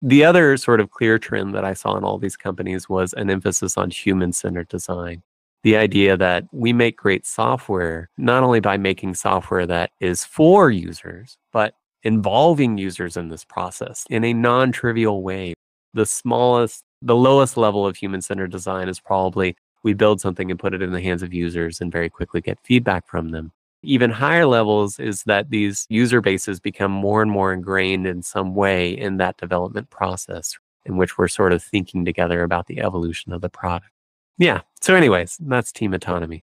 [0.01, 3.29] The other sort of clear trend that I saw in all these companies was an
[3.29, 5.23] emphasis on human centered design
[5.65, 10.69] the idea that we make great software not only by making software that is for
[10.69, 11.73] users, but
[12.03, 15.55] involving users in this process in a non trivial way.
[15.95, 20.59] The smallest, the lowest level of human centered design is probably we build something and
[20.59, 23.51] put it in the hands of users and very quickly get feedback from them.
[23.81, 28.53] Even higher levels is that these user bases become more and more ingrained in some
[28.53, 33.33] way in that development process in which we're sort of thinking together about the evolution
[33.33, 33.94] of the product.
[34.37, 34.61] Yeah.
[34.81, 36.43] So, anyways, that's team autonomy.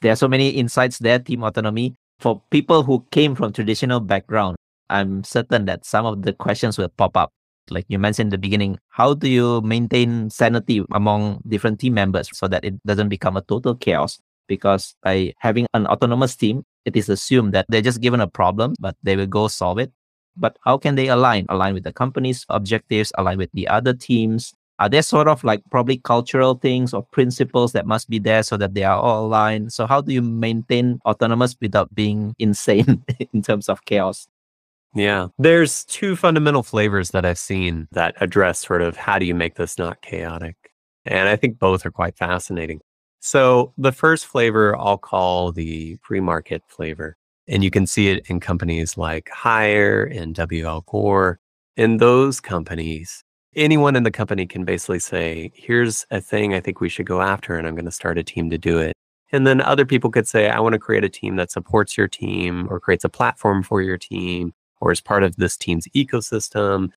[0.00, 1.96] There are so many insights there, team autonomy.
[2.20, 4.56] For people who came from traditional background,
[4.90, 7.32] I'm certain that some of the questions will pop up.
[7.70, 12.28] Like you mentioned in the beginning, how do you maintain sanity among different team members
[12.32, 14.18] so that it doesn't become a total chaos?
[14.48, 18.74] Because by having an autonomous team, it is assumed that they're just given a problem,
[18.80, 19.92] but they will go solve it.
[20.36, 21.46] But how can they align?
[21.48, 25.62] Align with the company's objectives, align with the other teams, are there sort of like
[25.70, 29.74] probably cultural things or principles that must be there so that they are all aligned?
[29.74, 34.26] So how do you maintain autonomous without being insane in terms of chaos?
[34.94, 39.34] Yeah, there's two fundamental flavors that I've seen that address sort of how do you
[39.34, 40.56] make this not chaotic?
[41.04, 42.80] And I think both are quite fascinating.
[43.20, 47.16] So the first flavor I'll call the free market flavor.
[47.46, 51.38] And you can see it in companies like Haier and WL Gore.
[51.76, 56.80] In those companies, anyone in the company can basically say, here's a thing I think
[56.80, 58.92] we should go after, and I'm going to start a team to do it.
[59.32, 62.08] And then other people could say, I want to create a team that supports your
[62.08, 66.90] team or creates a platform for your team or is part of this team's ecosystem.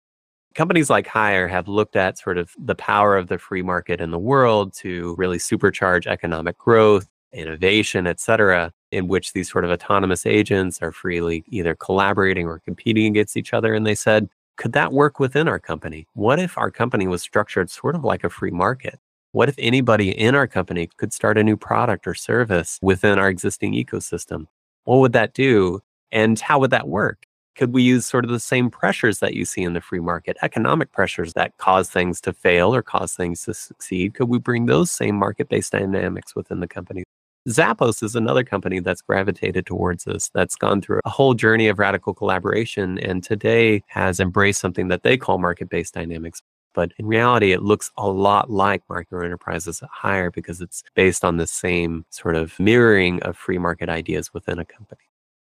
[0.56, 4.12] Companies like Haier have looked at sort of the power of the free market in
[4.12, 9.72] the world to really supercharge economic growth, innovation, et cetera, in which these sort of
[9.72, 13.74] autonomous agents are freely either collaborating or competing against each other.
[13.74, 16.08] And they said, could that work within our company?
[16.14, 19.00] What if our company was structured sort of like a free market?
[19.32, 23.30] What if anybody in our company could start a new product or service within our
[23.30, 24.46] existing ecosystem?
[24.84, 25.82] What would that do?
[26.12, 27.26] And how would that work?
[27.56, 30.38] Could we use sort of the same pressures that you see in the free market,
[30.42, 34.14] economic pressures that cause things to fail or cause things to succeed?
[34.14, 37.04] Could we bring those same market based dynamics within the company?
[37.50, 41.78] Zappos is another company that's gravitated towards this, that's gone through a whole journey of
[41.78, 46.42] radical collaboration and today has embraced something that they call market based dynamics.
[46.74, 51.26] But in reality, it looks a lot like micro enterprises at Haier because it's based
[51.26, 55.02] on the same sort of mirroring of free market ideas within a company.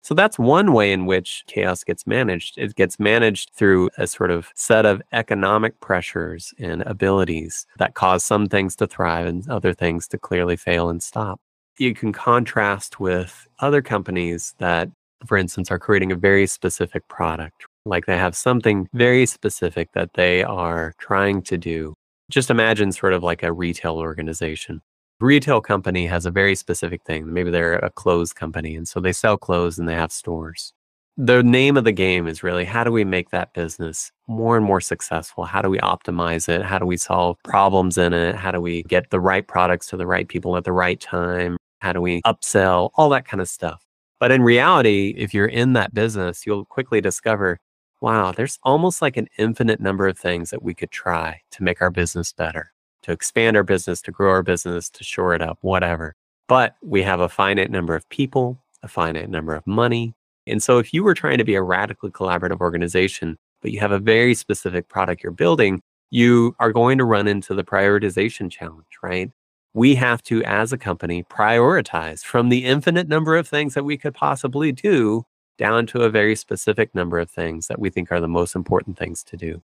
[0.02, 2.58] So that's one way in which chaos gets managed.
[2.58, 8.24] It gets managed through a sort of set of economic pressures and abilities that cause
[8.24, 11.40] some things to thrive and other things to clearly fail and stop.
[11.78, 14.88] You can contrast with other companies that,
[15.26, 17.66] for instance, are creating a very specific product.
[17.84, 21.94] Like they have something very specific that they are trying to do.
[22.30, 24.80] Just imagine sort of like a retail organization
[25.20, 27.32] retail company has a very specific thing.
[27.32, 30.72] Maybe they're a clothes company, and so they sell clothes and they have stores.
[31.16, 34.66] The name of the game is really how do we make that business more and
[34.66, 35.44] more successful?
[35.44, 36.62] How do we optimize it?
[36.62, 38.34] How do we solve problems in it?
[38.34, 41.56] How do we get the right products to the right people at the right time?
[41.84, 42.90] How do we upsell?
[42.94, 43.84] All that kind of stuff.
[44.18, 47.58] But in reality, if you're in that business, you'll quickly discover
[48.00, 51.80] wow, there's almost like an infinite number of things that we could try to make
[51.80, 52.72] our business better
[53.02, 56.14] to expand our business, to grow our business, to shore it up, whatever.
[56.48, 60.14] But we have a finite number of people, a finite number of money.
[60.46, 63.92] And so if you were trying to be a radically collaborative organization, but you have
[63.92, 68.86] a very specific product you're building, you are going to run into the prioritization challenge,
[69.02, 69.30] right?
[69.74, 73.98] We have to, as a company, prioritize from the infinite number of things that we
[73.98, 75.26] could possibly do
[75.58, 78.96] down to a very specific number of things that we think are the most important
[78.96, 79.62] things to do.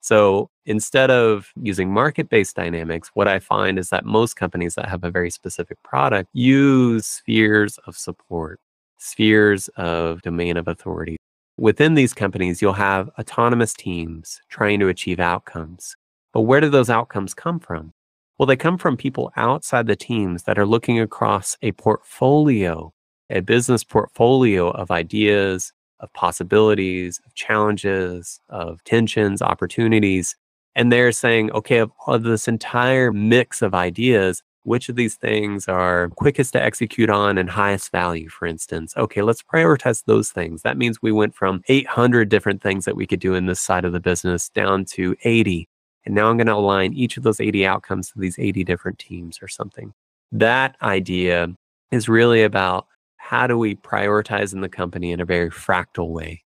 [0.00, 4.88] So instead of using market based dynamics, what I find is that most companies that
[4.88, 8.58] have a very specific product use spheres of support,
[8.98, 11.18] spheres of domain of authority.
[11.58, 15.94] Within these companies, you'll have autonomous teams trying to achieve outcomes.
[16.32, 17.92] But where do those outcomes come from?
[18.38, 22.92] Well, they come from people outside the teams that are looking across a portfolio,
[23.30, 30.36] a business portfolio of ideas, of possibilities, of challenges, of tensions, opportunities.
[30.74, 36.08] And they're saying, okay, of, this entire mix of ideas, which of these things are
[36.16, 38.94] quickest to execute on and highest value, for instance?
[38.96, 40.62] Okay, let's prioritize those things.
[40.62, 43.84] That means we went from 800 different things that we could do in this side
[43.84, 45.68] of the business down to 80.
[46.04, 48.98] And now I'm going to align each of those 80 outcomes to these 80 different
[48.98, 49.94] teams or something.
[50.32, 51.48] That idea
[51.90, 52.86] is really about
[53.16, 56.42] how do we prioritize in the company in a very fractal way?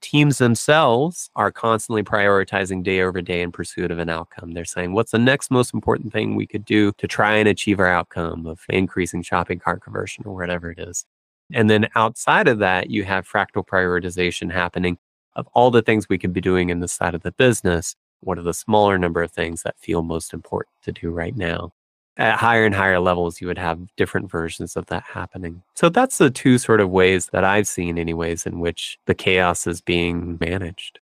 [0.00, 4.52] Teams themselves are constantly prioritizing day over day in pursuit of an outcome.
[4.52, 7.80] They're saying, what's the next most important thing we could do to try and achieve
[7.80, 11.04] our outcome of increasing shopping cart conversion or whatever it is?
[11.52, 14.98] And then outside of that, you have fractal prioritization happening
[15.34, 17.94] of all the things we could be doing in the side of the business.
[18.22, 21.72] What are the smaller number of things that feel most important to do right now?
[22.16, 25.62] at higher and higher levels, you would have different versions of that happening.
[25.74, 29.66] So that's the two sort of ways that I've seen, anyways, in which the chaos
[29.66, 31.00] is being managed.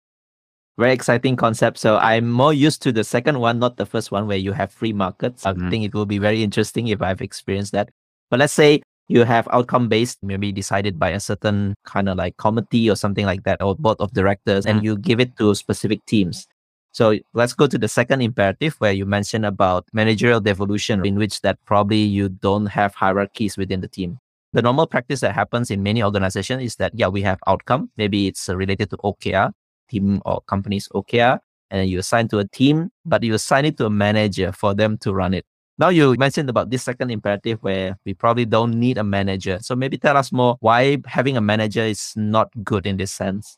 [0.77, 1.77] Very exciting concept.
[1.77, 4.71] So I'm more used to the second one, not the first one where you have
[4.71, 5.43] free markets.
[5.43, 5.67] Mm-hmm.
[5.67, 7.89] I think it will be very interesting if I've experienced that.
[8.29, 12.35] But let's say you have outcome based, maybe decided by a certain kind of like
[12.37, 14.77] committee or something like that, or board of directors, mm-hmm.
[14.77, 16.47] and you give it to specific teams.
[16.95, 21.41] So let's go to the second imperative where you mentioned about managerial devolution, in which
[21.41, 24.17] that probably you don't have hierarchies within the team.
[24.53, 27.91] The normal practice that happens in many organizations is that, yeah, we have outcome.
[27.97, 29.51] Maybe it's uh, related to OKR,
[29.89, 31.39] team or company's OKR,
[31.69, 34.97] and you assign to a team, but you assign it to a manager for them
[34.99, 35.43] to run it.
[35.77, 39.59] Now you mentioned about this second imperative where we probably don't need a manager.
[39.61, 43.57] So maybe tell us more why having a manager is not good in this sense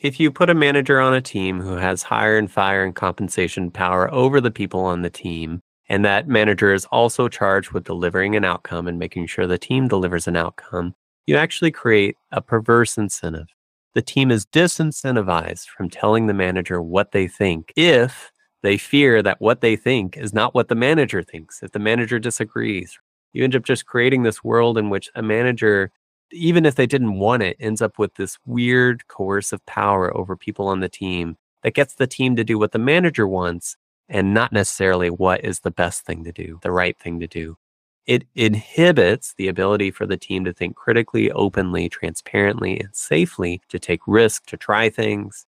[0.00, 3.70] if you put a manager on a team who has hire and fire and compensation
[3.70, 8.34] power over the people on the team, and that manager is also charged with delivering
[8.34, 10.94] an outcome and making sure the team delivers an outcome,
[11.26, 13.48] you actually create a perverse incentive.
[13.92, 18.32] The team is disincentivized from telling the manager what they think if
[18.62, 22.18] they fear that what they think is not what the manager thinks, if the manager
[22.18, 22.98] disagrees.
[23.32, 25.92] You end up just creating this world in which a manager
[26.32, 30.68] even if they didn't want it, ends up with this weird coercive power over people
[30.68, 33.76] on the team that gets the team to do what the manager wants
[34.08, 37.56] and not necessarily what is the best thing to do, the right thing to do.
[38.06, 43.78] It inhibits the ability for the team to think critically, openly, transparently, and safely, to
[43.78, 45.46] take risks, to try things.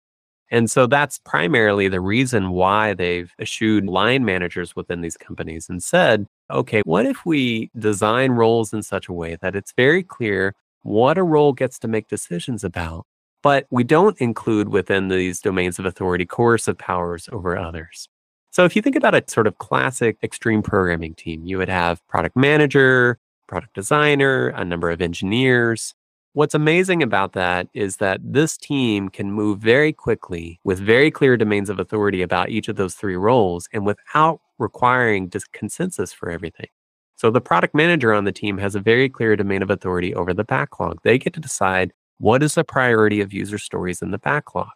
[0.51, 5.81] And so that's primarily the reason why they've eschewed line managers within these companies and
[5.81, 10.55] said, okay, what if we design roles in such a way that it's very clear
[10.83, 13.05] what a role gets to make decisions about.
[13.41, 18.09] But we don't include within these domains of authority coercive powers over others.
[18.51, 22.05] So if you think about a sort of classic extreme programming team, you would have
[22.07, 25.93] product manager, product designer, a number of engineers.
[26.33, 31.37] What's amazing about that is that this team can move very quickly with very clear
[31.37, 36.67] domains of authority about each of those three roles and without requiring consensus for everything.
[37.19, 40.33] So the product manager on the team has a very clear domain of authority over
[40.33, 40.99] the backlog.
[41.03, 44.69] They get to decide what is the priority of user stories in the backlog.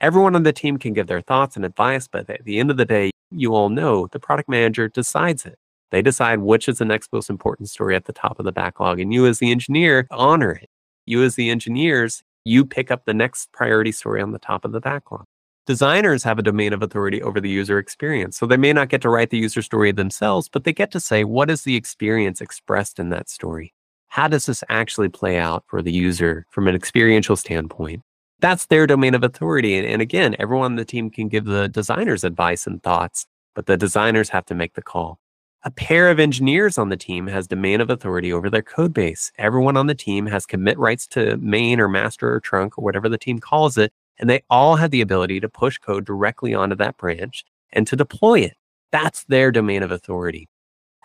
[0.00, 2.78] Everyone on the team can give their thoughts and advice, but at the end of
[2.78, 5.58] the day, you all know the product manager decides it.
[5.90, 8.98] They decide which is the next most important story at the top of the backlog.
[8.98, 10.70] And you, as the engineer, honor it.
[11.04, 14.72] You, as the engineers, you pick up the next priority story on the top of
[14.72, 15.26] the backlog.
[15.70, 18.36] Designers have a domain of authority over the user experience.
[18.36, 20.98] So they may not get to write the user story themselves, but they get to
[20.98, 23.72] say, what is the experience expressed in that story?
[24.08, 28.02] How does this actually play out for the user from an experiential standpoint?
[28.40, 29.78] That's their domain of authority.
[29.78, 33.66] And, and again, everyone on the team can give the designers advice and thoughts, but
[33.66, 35.20] the designers have to make the call.
[35.62, 39.30] A pair of engineers on the team has domain of authority over their code base.
[39.38, 43.08] Everyone on the team has commit rights to main or master or trunk or whatever
[43.08, 46.76] the team calls it and they all have the ability to push code directly onto
[46.76, 48.56] that branch and to deploy it.
[48.92, 50.48] That's their domain of authority.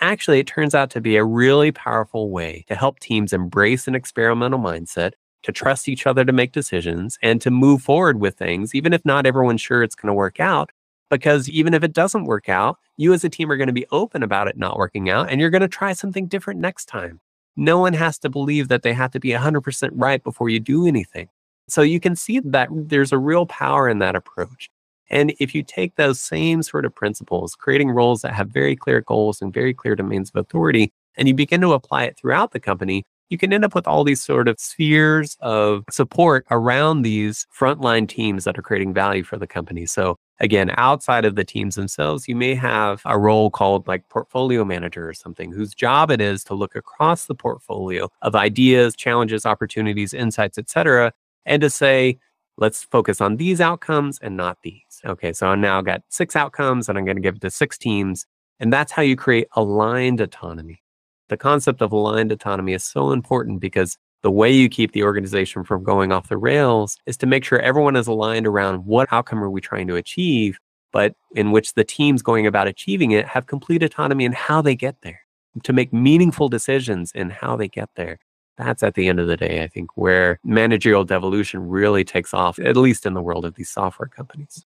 [0.02, 3.96] Actually, it turns out to be a really powerful way to help teams embrace an
[3.96, 5.14] experimental mindset,
[5.44, 9.06] to trust each other to make decisions, and to move forward with things, even if
[9.06, 10.72] not everyone's sure it's going to work out.
[11.10, 13.86] Because even if it doesn't work out, you as a team are going to be
[13.92, 17.22] open about it not working out, and you're going to try something different next time.
[17.56, 20.88] No one has to believe that they have to be 100% right before you do
[20.88, 21.30] anything.
[21.68, 24.70] So you can see that there's a real power in that approach.
[25.10, 29.02] And if you take those same sort of principles, creating roles that have very clear
[29.02, 32.60] goals and very clear domains of authority, and you begin to apply it throughout the
[32.60, 37.48] company, you can end up with all these sort of spheres of support around these
[37.58, 39.86] frontline teams that are creating value for the company.
[39.86, 44.64] So again, outside of the teams themselves, you may have a role called like portfolio
[44.64, 49.46] manager or something whose job it is to look across the portfolio of ideas, challenges,
[49.46, 51.12] opportunities, insights, et cetera,
[51.46, 52.20] and to say,
[52.58, 55.02] let's focus on these outcomes and not these.
[55.06, 57.78] Okay, so I now got six outcomes and I'm going to give it to six
[57.78, 58.26] teams.
[58.60, 60.82] And that's how you create aligned autonomy.
[61.28, 65.64] The concept of aligned autonomy is so important because the way you keep the organization
[65.64, 69.44] from going off the rails is to make sure everyone is aligned around what outcome
[69.44, 70.58] are we trying to achieve,
[70.92, 74.76] but in which the teams going about achieving it have complete autonomy in how they
[74.76, 75.20] get there,
[75.64, 78.18] to make meaningful decisions in how they get there
[78.58, 82.60] that's at the end of the day, I think, where managerial devolution really takes off,
[82.60, 84.66] at least in the world of these software companies.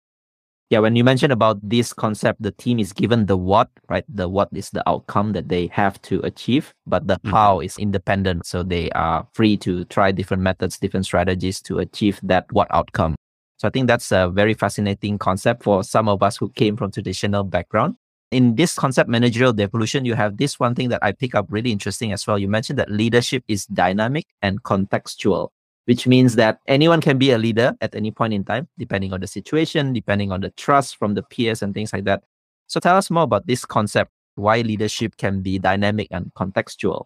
[0.69, 4.03] Yeah, when you mentioned about this concept, the team is given the what, right?
[4.09, 7.29] The what is the outcome that they have to achieve, but the mm-hmm.
[7.29, 8.45] how is independent.
[8.45, 13.15] So they are free to try different methods, different strategies to achieve that what outcome.
[13.59, 16.91] So I think that's a very fascinating concept for some of us who came from
[16.91, 17.95] traditional background
[18.31, 21.71] in this concept managerial devolution, you have this one thing that I pick up really
[21.71, 22.37] interesting as well.
[22.37, 25.49] You mentioned that leadership is dynamic and contextual,
[25.85, 29.21] which means that anyone can be a leader at any point in time, depending on
[29.21, 32.23] the situation, depending on the trust from the peers and things like that.
[32.67, 37.05] So tell us more about this concept, why leadership can be dynamic and contextual.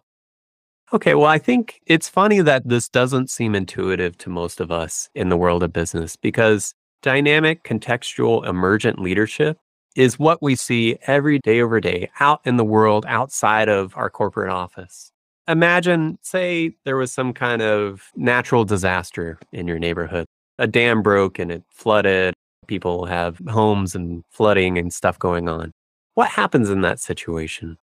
[0.92, 5.08] Okay, well, I think it's funny that this doesn't seem intuitive to most of us
[5.14, 9.56] in the world of business because dynamic, contextual, emergent leadership
[9.96, 14.10] is what we see every day over day out in the world outside of our
[14.10, 15.10] corporate office.
[15.48, 20.26] Imagine, say, there was some kind of natural disaster in your neighborhood.
[20.58, 22.34] A dam broke and it flooded.
[22.68, 25.72] People have homes and flooding and stuff going on.
[26.14, 27.76] What happens in that situation?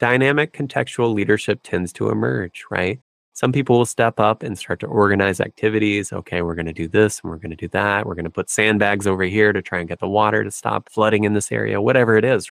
[0.00, 2.98] Dynamic contextual leadership tends to emerge, right?
[3.34, 6.12] Some people will step up and start to organize activities.
[6.12, 8.06] Okay, we're going to do this and we're going to do that.
[8.06, 10.88] We're going to put sandbags over here to try and get the water to stop
[10.88, 12.48] flooding in this area, whatever it is.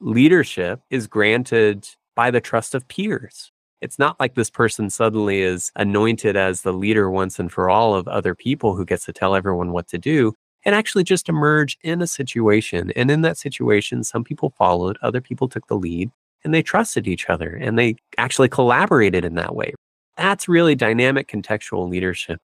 [0.00, 3.52] Leadership is granted by the trust of peers.
[3.80, 7.94] It's not like this person suddenly is anointed as the leader once and for all
[7.94, 11.78] of other people who gets to tell everyone what to do and actually just emerge
[11.82, 12.90] in a situation.
[12.96, 16.10] And in that situation, some people followed, other people took the lead,
[16.42, 19.74] and they trusted each other and they actually collaborated in that way.
[20.16, 22.38] That's really dynamic contextual leadership.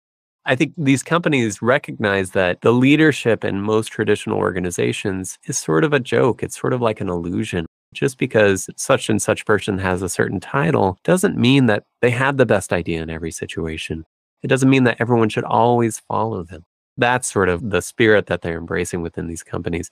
[0.46, 5.92] I think these companies recognize that the leadership in most traditional organizations is sort of
[5.92, 6.42] a joke.
[6.42, 7.66] It's sort of like an illusion.
[7.92, 12.36] Just because such and such person has a certain title doesn't mean that they have
[12.36, 14.04] the best idea in every situation.
[14.42, 16.62] It doesn't mean that everyone should always follow them.
[16.96, 19.90] That's sort of the spirit that they're embracing within these companies.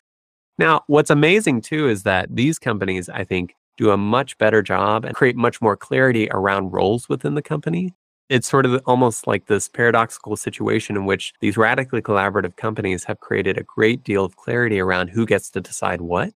[0.58, 5.04] Now, what's amazing too is that these companies, I think, do a much better job
[5.04, 7.94] and create much more clarity around roles within the company.
[8.28, 13.20] It's sort of almost like this paradoxical situation in which these radically collaborative companies have
[13.20, 16.34] created a great deal of clarity around who gets to decide what.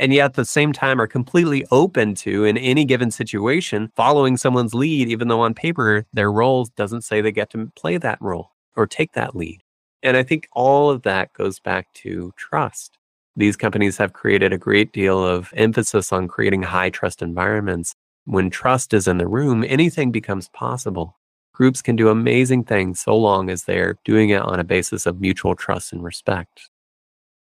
[0.00, 4.36] And yet at the same time are completely open to, in any given situation, following
[4.36, 8.20] someone's lead, even though on paper their role doesn't say they get to play that
[8.20, 9.60] role or take that lead.
[10.02, 12.97] And I think all of that goes back to trust
[13.38, 17.94] these companies have created a great deal of emphasis on creating high trust environments.
[18.24, 21.16] when trust is in the room, anything becomes possible.
[21.54, 25.18] Groups can do amazing things so long as they're doing it on a basis of
[25.18, 26.68] mutual trust and respect.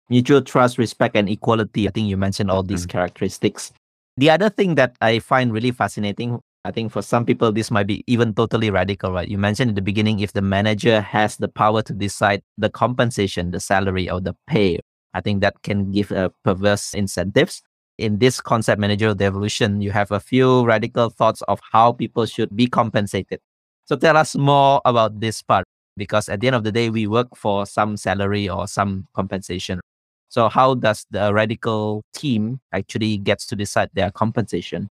[0.08, 1.88] Mutual trust, respect, and equality.
[1.88, 2.92] I think you mentioned all these mm-hmm.
[2.92, 3.72] characteristics.
[4.18, 7.88] The other thing that I find really fascinating, I think for some people, this might
[7.88, 9.28] be even totally radical, right?
[9.28, 13.50] You mentioned in the beginning if the manager has the power to decide the compensation,
[13.50, 14.82] the salary, or the pay,
[15.16, 17.64] I think that can give a perverse incentives.
[17.98, 22.54] In this concept managerial devolution, you have a few radical thoughts of how people should
[22.54, 23.40] be compensated.
[23.86, 25.64] So tell us more about this part
[25.96, 29.80] because at the end of the day, we work for some salary or some compensation.
[30.28, 34.90] So how does the radical team actually gets to decide their compensation?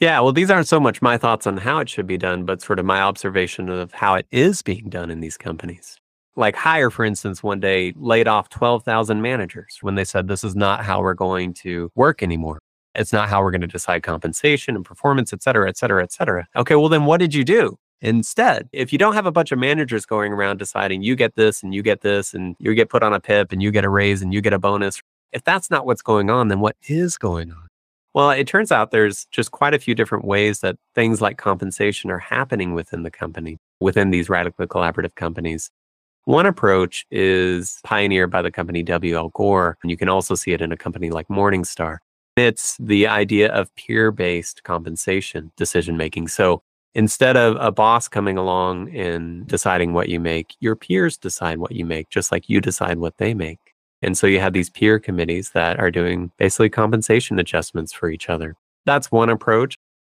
[0.00, 2.62] Yeah, well, these aren't so much my thoughts on how it should be done, but
[2.62, 5.98] sort of my observation of how it is being done in these companies.
[6.36, 10.56] Like Haier for instance, one day laid off 12,000 managers when they said, this is
[10.56, 12.58] not how we're going to work anymore.
[12.94, 16.12] It's not how we're going to decide compensation and performance, et cetera, et cetera, et
[16.12, 16.46] cetera.
[16.56, 17.76] Okay, well, then what did you do?
[18.00, 21.62] Instead, if you don't have a bunch of managers going around deciding you get this
[21.62, 23.88] and you get this and you get put on a PIP and you get a
[23.88, 25.00] raise and you get a bonus,
[25.32, 27.66] if that's not what's going on, then what is going on?
[28.12, 32.10] Well, it turns out there's just quite a few different ways that things like compensation
[32.10, 35.70] are happening within the company, within these radically collaborative companies.
[36.26, 39.28] One approach is pioneered by the company W.L.
[39.30, 41.98] Gore, and you can also see it in a company like Morningstar.
[42.36, 46.28] It's the idea of peer based compensation decision making.
[46.28, 46.62] So
[46.94, 51.72] instead of a boss coming along and deciding what you make, your peers decide what
[51.72, 53.58] you make, just like you decide what they make.
[54.00, 58.30] And so you have these peer committees that are doing basically compensation adjustments for each
[58.30, 58.56] other.
[58.86, 59.76] That's one approach.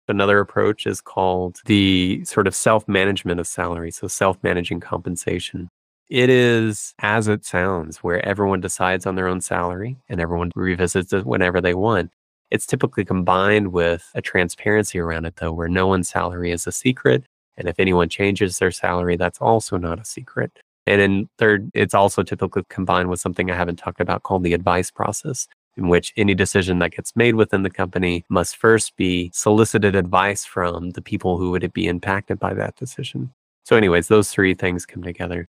[0.07, 3.89] Another approach is called the sort of self management of salary.
[3.91, 5.69] So self managing compensation.
[6.09, 11.13] It is as it sounds, where everyone decides on their own salary and everyone revisits
[11.13, 12.11] it whenever they want.
[12.51, 16.71] It's typically combined with a transparency around it, though, where no one's salary is a
[16.71, 17.25] secret.
[17.57, 20.51] And if anyone changes their salary, that's also not a secret.
[20.85, 24.53] And then third, it's also typically combined with something I haven't talked about called the
[24.53, 29.31] advice process, in which any decision that gets made within the company must first be
[29.33, 33.33] solicited advice from the people who would be impacted by that decision.
[33.63, 35.47] So, anyways, those three things come together.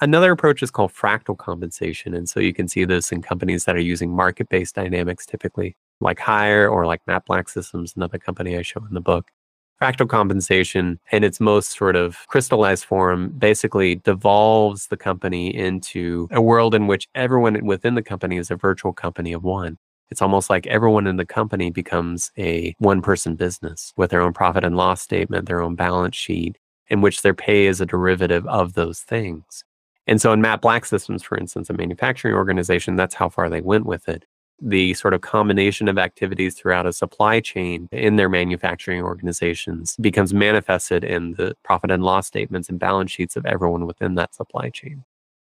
[0.00, 2.14] Another approach is called fractal compensation.
[2.14, 5.76] And so you can see this in companies that are using market based dynamics typically
[6.00, 9.30] like Haier or like Matt Black Systems, another company I show in the book.
[9.80, 16.40] Fractal compensation, in its most sort of crystallized form, basically devolves the company into a
[16.40, 19.78] world in which everyone within the company is a virtual company of one.
[20.10, 24.32] It's almost like everyone in the company becomes a one person business with their own
[24.32, 26.56] profit and loss statement, their own balance sheet,
[26.88, 29.64] in which their pay is a derivative of those things.
[30.06, 33.60] And so in Matt Black Systems, for instance, a manufacturing organization, that's how far they
[33.60, 34.24] went with it
[34.60, 40.32] the sort of combination of activities throughout a supply chain in their manufacturing organizations becomes
[40.32, 44.70] manifested in the profit and loss statements and balance sheets of everyone within that supply
[44.70, 45.04] chain.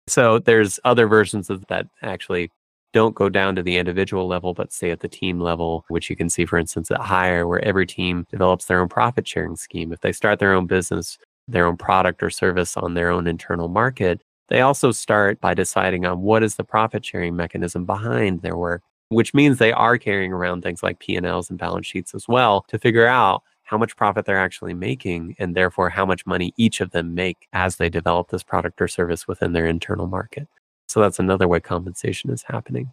[0.08, 2.52] So there's other versions of that actually
[2.94, 6.16] don't go down to the individual level, but stay at the team level, which you
[6.16, 9.92] can see, for instance, at Haier, where every team develops their own profit sharing scheme.
[9.92, 13.68] If they start their own business, their own product or service on their own internal
[13.68, 18.58] market, they also start by deciding on what is the profit sharing mechanism behind their
[18.58, 22.66] work which means they are carrying around things like P&Ls and balance sheets as well
[22.68, 26.80] to figure out how much profit they're actually making and therefore how much money each
[26.80, 30.48] of them make as they develop this product or service within their internal market.
[30.88, 32.92] So that's another way compensation is happening.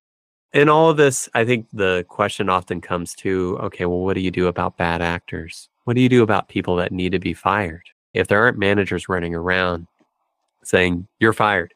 [0.52, 4.20] In all of this, I think the question often comes to okay, well, what do
[4.20, 5.68] you do about bad actors?
[5.84, 7.84] What do you do about people that need to be fired?
[8.12, 9.86] If there aren't managers running around
[10.66, 11.74] saying, you're fired,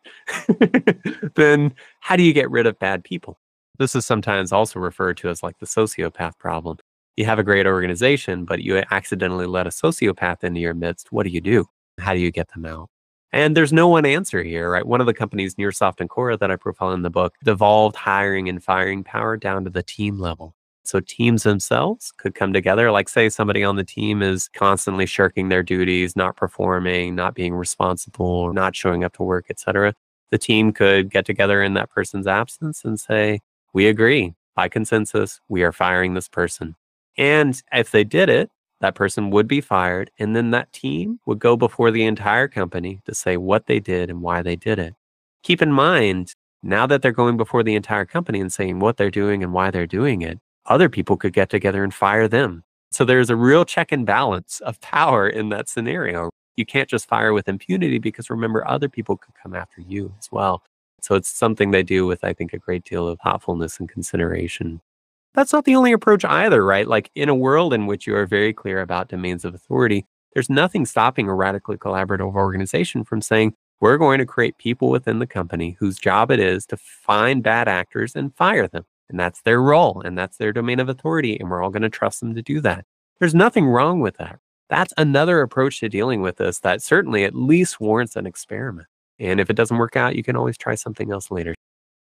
[1.34, 3.39] then how do you get rid of bad people?
[3.78, 6.78] This is sometimes also referred to as like the sociopath problem.
[7.16, 11.12] You have a great organization, but you accidentally let a sociopath into your midst.
[11.12, 11.66] What do you do?
[11.99, 12.91] How do you get them out?
[13.32, 14.86] And there's no one answer here, right?
[14.86, 18.49] One of the companies, Nearsoft and Cora, that I profile in the book, devolved hiring
[18.49, 20.55] and firing power down to the team level.
[20.89, 22.91] So teams themselves could come together.
[22.91, 27.55] Like, say, somebody on the team is constantly shirking their duties, not performing, not being
[27.55, 29.93] responsible, not showing up to work, etc.
[30.30, 33.41] The team could get together in that person's absence and say,
[33.74, 36.74] we agree by consensus, we are firing this person.
[37.18, 40.11] And if they did it, that person would be fired.
[40.18, 44.09] And then that team would go before the entire company to say what they did
[44.09, 44.95] and why they did it.
[45.43, 46.32] Keep in mind,
[46.62, 49.70] now that they're going before the entire company and saying what they're doing and why
[49.70, 50.39] they're doing it,
[50.69, 52.62] other people could get together and fire them.
[52.91, 56.31] So there's a real check and balance of power in that scenario.
[56.57, 60.29] You can't just fire with impunity because remember, other people could come after you as
[60.33, 60.62] well.
[61.01, 64.81] So it's something they do with, I think, a great deal of thoughtfulness and consideration.
[65.35, 66.89] that's not the only approach either, right?
[66.89, 70.05] Like in a world in which you are very clear about domains of authority,
[70.35, 75.21] there's nothing stopping a radically collaborative organization from saying, we're going to create people within
[75.21, 78.85] the company whose job it is to find bad actors and fire them.
[79.09, 81.39] And that's their role and that's their domain of authority.
[81.39, 82.85] And we're all going to trust them to do that.
[83.19, 84.39] There's nothing wrong with that.
[84.69, 88.87] That's another approach to dealing with this that certainly at least warrants an experiment.
[89.19, 91.55] And if it doesn't work out, you can always try something else later.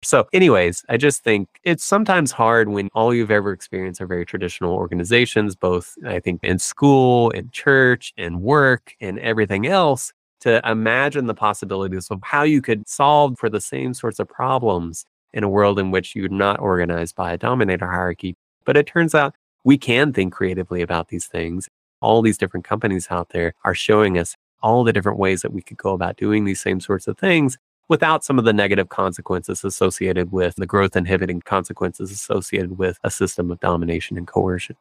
[0.03, 4.25] So, anyways, I just think it's sometimes hard when all you've ever experienced are very
[4.25, 10.61] traditional organizations, both I think in school, in church, in work, and everything else, to
[10.69, 15.03] imagine the possibilities of how you could solve for the same sorts of problems
[15.37, 18.35] in a world in which you're not organized by a dominator hierarchy.
[18.65, 21.69] But it turns out we can think creatively about these things.
[22.01, 25.61] All these different companies out there are showing us all the different ways that we
[25.61, 27.57] could go about doing these same sorts of things
[27.87, 33.11] without some of the negative consequences associated with the growth inhibiting consequences associated with a
[33.11, 34.75] system of domination and coercion.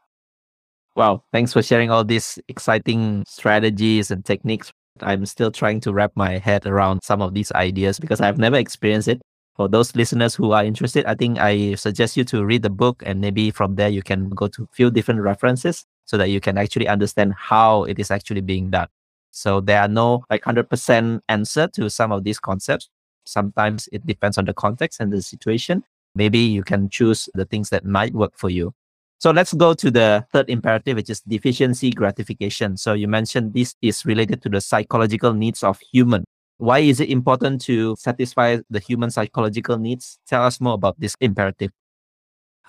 [0.96, 4.72] Wow, thanks for sharing all these exciting strategies and techniques.
[5.02, 8.56] I'm still trying to wrap my head around some of these ideas because I've never
[8.56, 9.20] experienced it.
[9.56, 13.02] For those listeners who are interested, I think I suggest you to read the book
[13.06, 16.40] and maybe from there you can go to a few different references so that you
[16.40, 18.88] can actually understand how it is actually being done.
[19.30, 22.90] So there are no like 100% answer to some of these concepts.
[23.24, 25.84] Sometimes it depends on the context and the situation.
[26.14, 28.74] Maybe you can choose the things that might work for you.
[29.18, 32.76] So let's go to the third imperative, which is deficiency gratification.
[32.76, 36.24] So you mentioned this is related to the psychological needs of human.
[36.58, 40.18] Why is it important to satisfy the human psychological needs?
[40.26, 41.70] Tell us more about this imperative.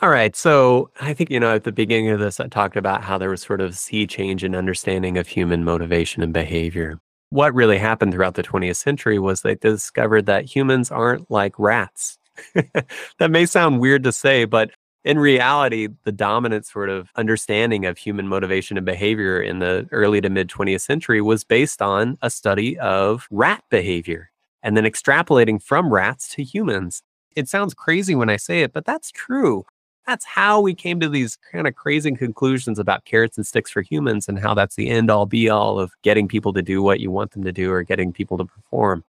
[0.01, 0.35] All right.
[0.35, 3.29] So I think, you know, at the beginning of this, I talked about how there
[3.29, 8.13] was sort of sea change in understanding of human motivation and behavior what really happened
[8.13, 12.17] throughout the 20th century was they discovered that humans aren't like rats.
[12.53, 14.71] that may sound weird to say, but
[15.08, 20.20] in reality, the dominant sort of understanding of human motivation and behavior in the early
[20.22, 24.30] to mid 20th century was based on a study of rat behavior
[24.62, 27.03] and then extrapolating from rats to humans.
[27.36, 29.66] It sounds crazy when I say it, but that's true
[30.08, 33.82] that's how we came to these kind of crazy conclusions about carrots and sticks for
[33.82, 37.01] humans and how that's the end all be all of getting people to do what
[37.01, 39.03] you want them to do or getting people to perform.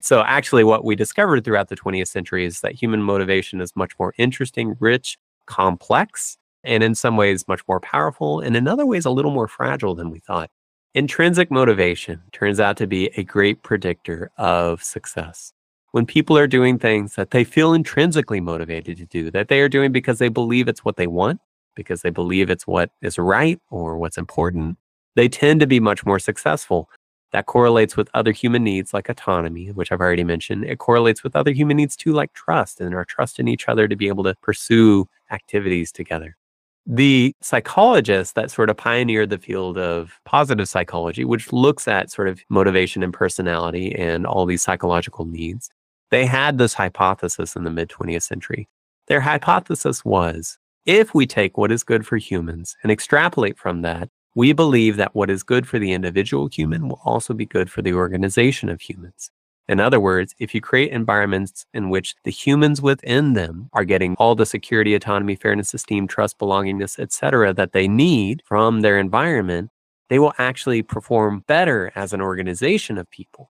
[0.00, 3.92] So, actually, what we discovered throughout the 20th century is that human motivation is much
[3.98, 5.18] more interesting, rich,
[5.48, 9.48] complex, and in some ways much more powerful, and in other ways a little more
[9.48, 10.50] fragile than we thought.
[10.94, 15.52] Intrinsic motivation turns out to be a great predictor of success
[15.92, 19.68] when people are doing things that they feel intrinsically motivated to do, that they are
[19.68, 21.40] doing because they believe it's what they want,
[21.74, 24.76] because they believe it's what is right or what's important,
[25.16, 26.88] they tend to be much more successful.
[27.32, 30.64] That correlates with other human needs like autonomy, which I've already mentioned.
[30.64, 33.86] It correlates with other human needs too, like trust and our trust in each other
[33.86, 36.36] to be able to pursue activities together.
[36.86, 42.28] The psychologists that sort of pioneered the field of positive psychology, which looks at sort
[42.28, 45.68] of motivation and personality and all these psychological needs,
[46.10, 48.68] they had this hypothesis in the mid 20th century.
[49.06, 54.08] Their hypothesis was if we take what is good for humans and extrapolate from that,
[54.34, 57.82] we believe that what is good for the individual human will also be good for
[57.82, 59.30] the organization of humans.
[59.68, 64.14] In other words, if you create environments in which the humans within them are getting
[64.16, 69.70] all the security, autonomy, fairness, esteem, trust, belongingness, etc., that they need from their environment,
[70.08, 73.50] they will actually perform better as an organization of people.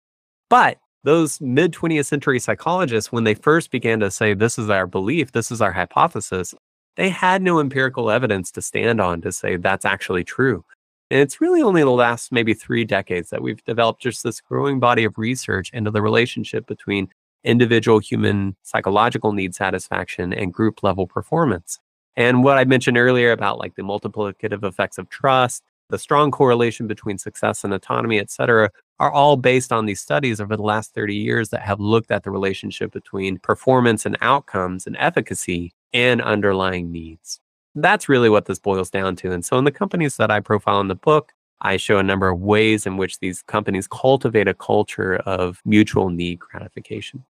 [0.49, 4.85] But those mid 20th century psychologists, when they first began to say, this is our
[4.85, 6.53] belief, this is our hypothesis,
[6.95, 10.65] they had no empirical evidence to stand on to say that's actually true.
[11.09, 14.79] And it's really only the last maybe three decades that we've developed just this growing
[14.79, 17.09] body of research into the relationship between
[17.43, 21.79] individual human psychological need satisfaction and group level performance.
[22.15, 26.87] And what I mentioned earlier about like the multiplicative effects of trust, the strong correlation
[26.87, 30.93] between success and autonomy, et cetera, are all based on these studies over the last
[30.93, 36.21] 30 years that have looked at the relationship between performance and outcomes and efficacy and
[36.21, 37.39] underlying needs.
[37.75, 39.31] That's really what this boils down to.
[39.31, 42.27] And so, in the companies that I profile in the book, I show a number
[42.27, 47.23] of ways in which these companies cultivate a culture of mutual need gratification.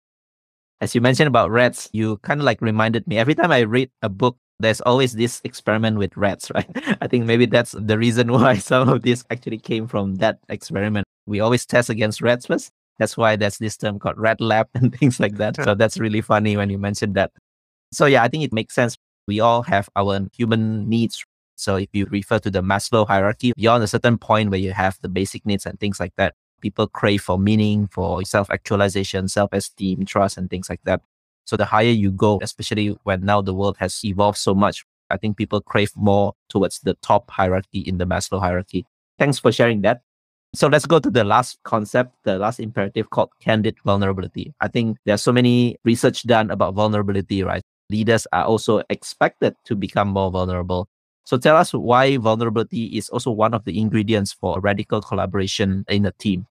[0.81, 3.89] As you mentioned about rats, you kind of like reminded me every time I read
[4.01, 6.69] a book there's always this experiment with rats, right?
[7.01, 11.05] I think maybe that's the reason why some of this actually came from that experiment.
[11.25, 12.71] We always test against rats first.
[12.97, 15.55] That's why there's this term called rat lab and things like that.
[15.55, 17.31] So that's really funny when you mentioned that.
[17.91, 18.97] So yeah, I think it makes sense.
[19.27, 21.23] We all have our human needs.
[21.55, 24.97] So if you refer to the Maslow hierarchy, you're a certain point where you have
[25.01, 26.33] the basic needs and things like that.
[26.61, 31.01] People crave for meaning, for self-actualization, self-esteem, trust, and things like that.
[31.49, 35.17] So the higher you go, especially when now the world has evolved so much, I
[35.17, 38.85] think people crave more towards the top hierarchy in the Maslow hierarchy.
[39.17, 40.01] Thanks for sharing that.
[40.53, 44.53] So let's go to the last concept, the last imperative called candid vulnerability.
[44.61, 47.63] I think there's so many research done about vulnerability, right?
[47.89, 50.87] Leaders are also expected to become more vulnerable.
[51.25, 56.05] So tell us why vulnerability is also one of the ingredients for radical collaboration in
[56.05, 56.45] a team.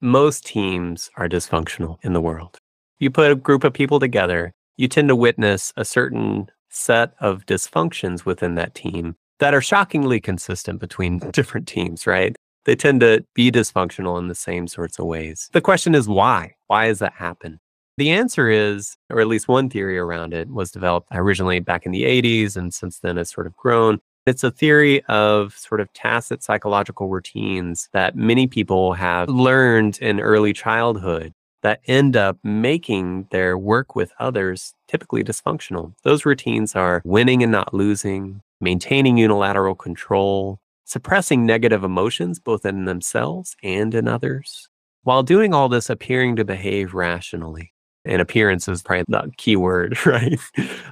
[0.00, 2.57] Most teams are dysfunctional in the world.
[3.00, 7.46] You put a group of people together, you tend to witness a certain set of
[7.46, 12.34] dysfunctions within that team that are shockingly consistent between different teams, right?
[12.64, 15.48] They tend to be dysfunctional in the same sorts of ways.
[15.52, 16.54] The question is why?
[16.66, 17.60] Why does that happen?
[17.98, 21.92] The answer is, or at least one theory around it was developed originally back in
[21.92, 24.00] the 80s and since then has sort of grown.
[24.26, 30.20] It's a theory of sort of tacit psychological routines that many people have learned in
[30.20, 31.32] early childhood
[31.62, 35.94] that end up making their work with others typically dysfunctional.
[36.04, 42.84] Those routines are winning and not losing, maintaining unilateral control, suppressing negative emotions both in
[42.84, 44.68] themselves and in others,
[45.02, 47.72] while doing all this appearing to behave rationally.
[48.04, 50.38] And appearance is probably the key word, right?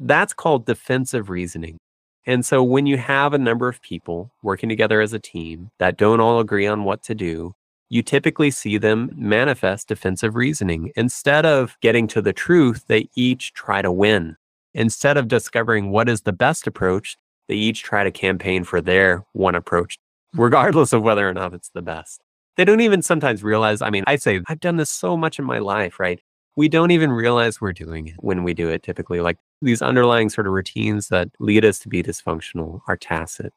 [0.00, 1.78] That's called defensive reasoning.
[2.26, 5.96] And so when you have a number of people working together as a team that
[5.96, 7.54] don't all agree on what to do,
[7.89, 10.93] you typically see them manifest defensive reasoning.
[10.97, 14.37] Instead of getting to the truth, they each try to win.
[14.74, 17.16] Instead of discovering what is the best approach,
[17.49, 19.99] they each try to campaign for their one approach,
[20.34, 22.20] regardless of whether or not it's the best.
[22.57, 23.82] They don't even sometimes realize.
[23.82, 26.20] I mean, I say, I've done this so much in my life, right?
[26.57, 29.20] We don't even realize we're doing it when we do it typically.
[29.20, 33.53] Like these underlying sort of routines that lead us to be dysfunctional are tacit.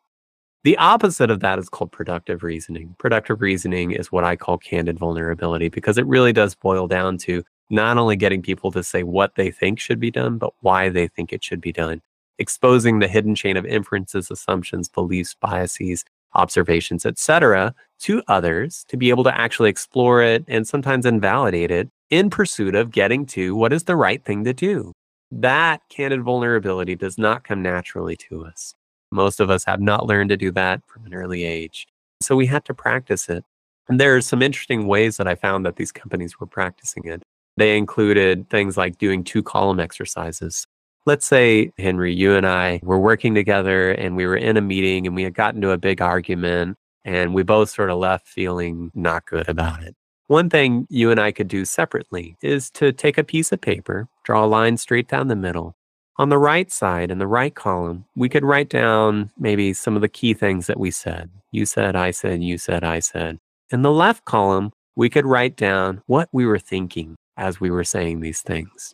[0.66, 2.94] The opposite of that is called productive reasoning.
[3.00, 7.44] Productive reasoning is what I call candid vulnerability because it really does boil down to
[7.70, 11.08] not only getting people to say what they think should be done, but why they
[11.08, 12.02] think it should be done,
[12.40, 16.04] exposing the hidden chain of inferences, assumptions, beliefs, biases,
[16.34, 21.90] observations, etc., to others to be able to actually explore it and sometimes invalidate it
[22.10, 24.92] in pursuit of getting to what is the right thing to do.
[25.32, 28.74] That candid vulnerability does not come naturally to us.
[29.12, 31.88] Most of us have not learned to do that from an early age.
[32.22, 33.44] So we had to practice it.
[33.88, 37.24] And there are some interesting ways that I found that these companies were practicing it.
[37.58, 40.66] They included things like doing two column exercises.
[41.06, 45.08] Let's say, Henry, you and I were working together and we were in a meeting
[45.08, 48.92] and we had gotten to a big argument and we both sort of left feeling
[48.94, 49.96] not good about it.
[50.28, 54.08] One thing you and I could do separately is to take a piece of paper,
[54.24, 55.76] draw a line straight down the middle,
[56.20, 60.02] on the right side, in the right column, we could write down maybe some of
[60.02, 61.30] the key things that we said.
[61.52, 63.38] You said, I said, you said, I said.
[63.72, 67.86] In the left column, we could write down what we were thinking as we were
[67.86, 68.94] saying these things.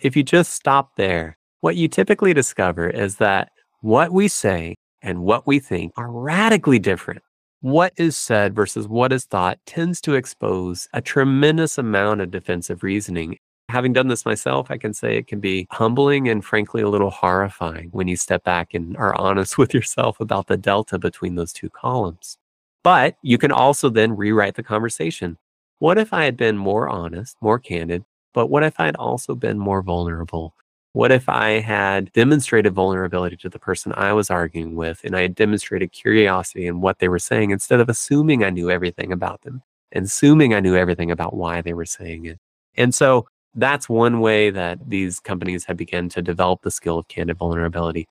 [0.00, 3.48] If you just stop there, what you typically discover is that
[3.80, 7.22] what we say and what we think are radically different.
[7.62, 12.82] What is said versus what is thought tends to expose a tremendous amount of defensive
[12.82, 16.88] reasoning Having done this myself, I can say it can be humbling and frankly a
[16.88, 21.34] little horrifying when you step back and are honest with yourself about the delta between
[21.34, 22.38] those two columns.
[22.84, 25.36] But you can also then rewrite the conversation.
[25.80, 29.34] What if I had been more honest, more candid, but what if I had also
[29.34, 30.54] been more vulnerable?
[30.92, 35.22] What if I had demonstrated vulnerability to the person I was arguing with and I
[35.22, 39.42] had demonstrated curiosity in what they were saying instead of assuming I knew everything about
[39.42, 39.62] them
[39.92, 42.38] and assuming I knew everything about why they were saying it?
[42.76, 43.26] And so
[43.56, 48.06] that's one way that these companies have begun to develop the skill of candid vulnerability.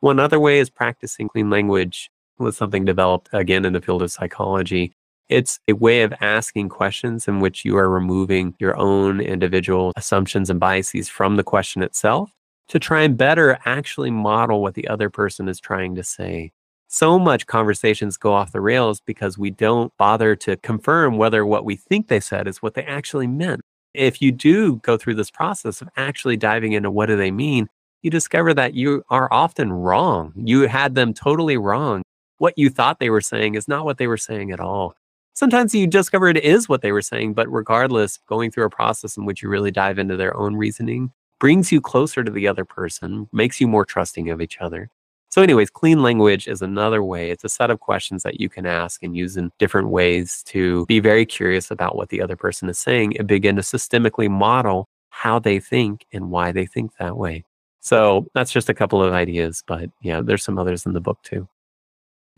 [0.00, 4.10] One other way is practicing clean language was something developed again in the field of
[4.10, 4.92] psychology.
[5.28, 10.50] It's a way of asking questions in which you are removing your own individual assumptions
[10.50, 12.32] and biases from the question itself
[12.68, 16.50] to try and better actually model what the other person is trying to say.
[16.88, 21.64] So much conversations go off the rails because we don't bother to confirm whether what
[21.64, 23.60] we think they said is what they actually meant
[23.94, 27.68] if you do go through this process of actually diving into what do they mean,
[28.02, 30.32] you discover that you are often wrong.
[30.36, 32.02] You had them totally wrong.
[32.38, 34.94] What you thought they were saying is not what they were saying at all.
[35.34, 39.16] Sometimes you discover it is what they were saying, but regardless, going through a process
[39.16, 42.64] in which you really dive into their own reasoning brings you closer to the other
[42.64, 44.90] person, makes you more trusting of each other.
[45.30, 47.30] So, anyways, clean language is another way.
[47.30, 50.84] It's a set of questions that you can ask and use in different ways to
[50.86, 54.88] be very curious about what the other person is saying and begin to systemically model
[55.10, 57.44] how they think and why they think that way.
[57.80, 61.18] So, that's just a couple of ideas, but yeah, there's some others in the book
[61.22, 61.48] too.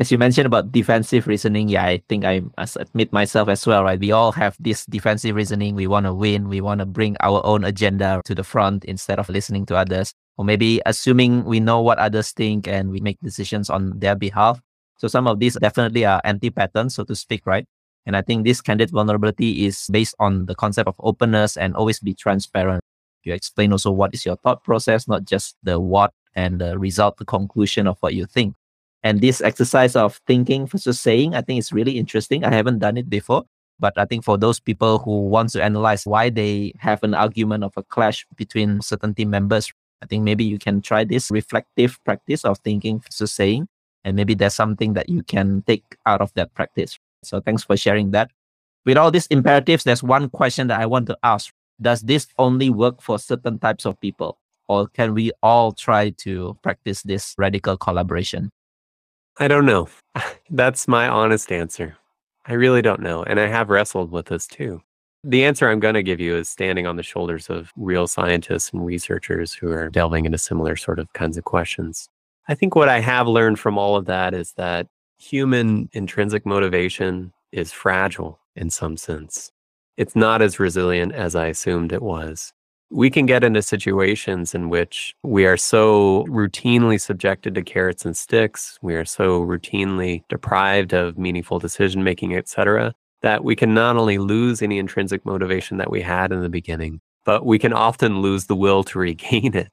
[0.01, 2.43] as you mentioned about defensive reasoning, yeah, I think I
[2.77, 4.01] admit myself as well, right?
[4.01, 5.75] We all have this defensive reasoning.
[5.77, 6.49] We want to win.
[6.49, 10.13] We want to bring our own agenda to the front instead of listening to others,
[10.37, 14.61] or maybe assuming we know what others think and we make decisions on their behalf.
[14.99, 17.67] So some of these definitely are anti-patterns, so to speak, right?
[18.07, 22.01] And I think this candid vulnerability is based on the concept of openness and always
[22.01, 22.83] be transparent.
[23.25, 27.19] You explain also what is your thought process, not just the what and the result,
[27.19, 28.55] the conclusion of what you think.
[29.05, 32.45] And this exercise of thinking versus saying, I think is really interesting.
[32.45, 33.45] I haven't done it before,
[33.79, 37.65] but I think for those people who want to analyze why they have an argument
[37.65, 39.73] of a clash between certain team members,
[40.03, 43.69] I think maybe you can try this reflective practice of thinking versus saying.
[44.05, 46.99] And maybe there's something that you can take out of that practice.
[47.23, 48.31] So thanks for sharing that.
[48.85, 51.53] With all these imperatives, there's one question that I want to ask.
[51.81, 54.39] Does this only work for certain types of people?
[54.69, 58.51] Or can we all try to practice this radical collaboration?
[59.39, 59.89] I don't know.
[60.51, 61.97] That's my honest answer.
[62.45, 63.23] I really don't know.
[63.23, 64.83] And I have wrestled with this too.
[65.25, 68.73] The answer I'm going to give you is standing on the shoulders of real scientists
[68.73, 72.09] and researchers who are delving into similar sort of kinds of questions.
[72.49, 77.33] I think what I have learned from all of that is that human intrinsic motivation
[77.53, 79.53] is fragile in some sense.
[79.97, 82.53] It's not as resilient as I assumed it was
[82.93, 88.17] we can get into situations in which we are so routinely subjected to carrots and
[88.17, 93.73] sticks, we are so routinely deprived of meaningful decision making, et cetera, that we can
[93.75, 97.73] not only lose any intrinsic motivation that we had in the beginning, but we can
[97.73, 99.71] often lose the will to regain it.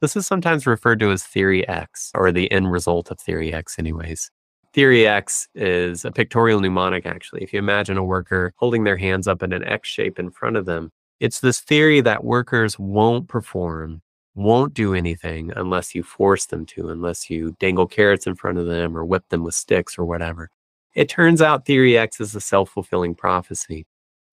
[0.00, 3.78] This is sometimes referred to as theory X, or the end result of theory X,
[3.78, 4.30] anyways.
[4.72, 7.42] Theory X is a pictorial mnemonic, actually.
[7.42, 10.56] If you imagine a worker holding their hands up in an X shape in front
[10.56, 10.90] of them,
[11.20, 14.02] it's this theory that workers won't perform,
[14.34, 18.66] won't do anything unless you force them to, unless you dangle carrots in front of
[18.66, 20.50] them or whip them with sticks or whatever.
[20.94, 23.86] It turns out Theory X is a self fulfilling prophecy.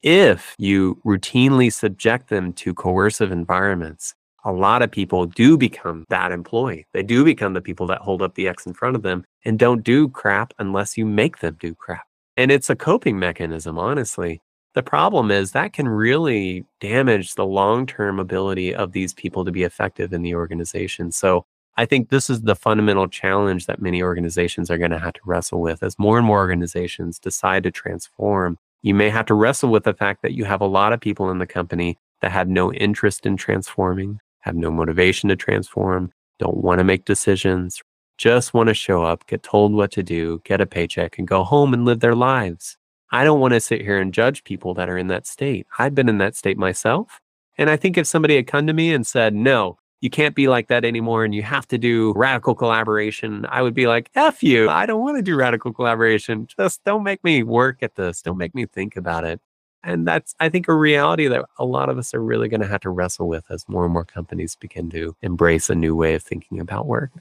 [0.03, 4.13] If you routinely subject them to coercive environments,
[4.45, 6.85] a lot of people do become that employee.
[6.93, 9.57] They do become the people that hold up the X in front of them and
[9.57, 12.03] don't do crap unless you make them do crap.
[12.37, 14.41] And it's a coping mechanism, honestly.
[14.73, 19.51] The problem is that can really damage the long term ability of these people to
[19.51, 21.11] be effective in the organization.
[21.11, 21.45] So
[21.77, 25.21] I think this is the fundamental challenge that many organizations are going to have to
[25.25, 28.57] wrestle with as more and more organizations decide to transform.
[28.81, 31.31] You may have to wrestle with the fact that you have a lot of people
[31.31, 36.57] in the company that have no interest in transforming, have no motivation to transform, don't
[36.57, 37.81] want to make decisions,
[38.17, 41.43] just want to show up, get told what to do, get a paycheck, and go
[41.43, 42.77] home and live their lives.
[43.11, 45.67] I don't want to sit here and judge people that are in that state.
[45.79, 47.19] I've been in that state myself.
[47.57, 50.47] And I think if somebody had come to me and said, no, you can't be
[50.47, 54.43] like that anymore and you have to do radical collaboration, I would be like, F
[54.43, 54.69] you.
[54.69, 56.47] I don't want to do radical collaboration.
[56.47, 58.21] Just don't make me work at this.
[58.21, 59.39] Don't make me think about it.
[59.83, 62.67] And that's, I think, a reality that a lot of us are really going to
[62.67, 66.13] have to wrestle with as more and more companies begin to embrace a new way
[66.13, 67.11] of thinking about work.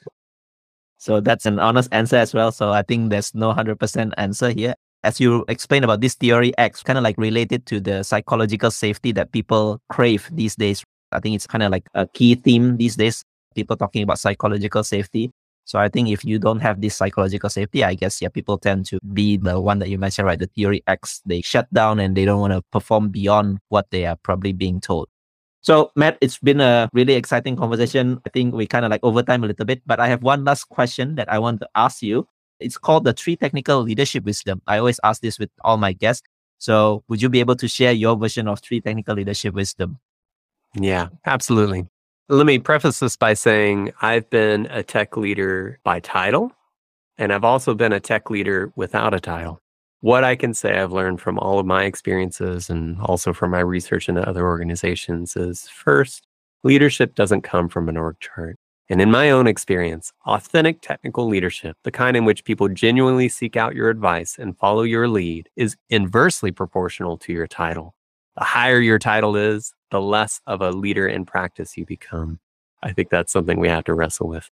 [0.99, 2.53] So that's an honest answer as well.
[2.53, 6.83] So I think there's no 100% answer here as you explained about this theory X,
[6.83, 10.85] kind of like related to the psychological safety that people crave these days.
[11.13, 13.25] I think it's kind of like a key theme these days.
[13.55, 15.31] People talking about psychological safety.
[15.65, 18.87] So I think if you don't have this psychological safety, I guess yeah, people tend
[18.87, 20.39] to be the one that you mentioned, right?
[20.39, 24.07] The theory X, they shut down and they don't want to perform beyond what they
[24.07, 25.09] are probably being told.
[25.63, 28.21] So Matt, it's been a really exciting conversation.
[28.27, 30.65] I think we kind of like overtime a little bit, but I have one last
[30.71, 32.27] question that I want to ask you.
[32.61, 34.63] It's called the three technical leadership wisdom.
[34.67, 36.27] I always ask this with all my guests.
[36.59, 39.99] So would you be able to share your version of three technical leadership wisdom?
[40.75, 41.87] Yeah, absolutely.
[42.29, 46.53] Let me preface this by saying I've been a tech leader by title,
[47.19, 49.61] and I've also been a tech leader without a title.
[50.01, 53.61] What I can say I've learned from all of my experiences and also from my
[53.61, 56.27] research into other organizations is first,
[56.63, 58.57] leadership doesn't come from an org chart.
[58.89, 63.57] And in my own experience, authentic technical leadership, the kind in which people genuinely seek
[63.57, 67.95] out your advice and follow your lead, is inversely proportional to your title.
[68.37, 72.39] The higher your title is, the less of a leader in practice you become.
[72.83, 74.49] I think that's something we have to wrestle with.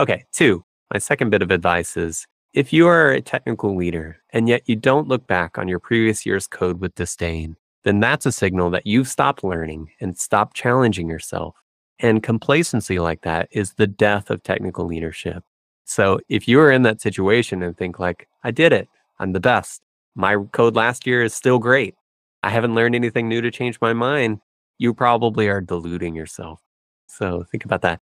[0.00, 4.48] Okay, two, my second bit of advice is if you are a technical leader and
[4.48, 8.32] yet you don't look back on your previous year's code with disdain, then that's a
[8.32, 11.56] signal that you've stopped learning and stopped challenging yourself.
[11.98, 15.44] And complacency like that is the death of technical leadership.
[15.84, 19.40] So if you are in that situation and think like, I did it, I'm the
[19.40, 19.82] best.
[20.14, 21.94] My code last year is still great.
[22.42, 24.40] I haven't learned anything new to change my mind.
[24.78, 26.60] You probably are deluding yourself.
[27.06, 28.00] So think about that.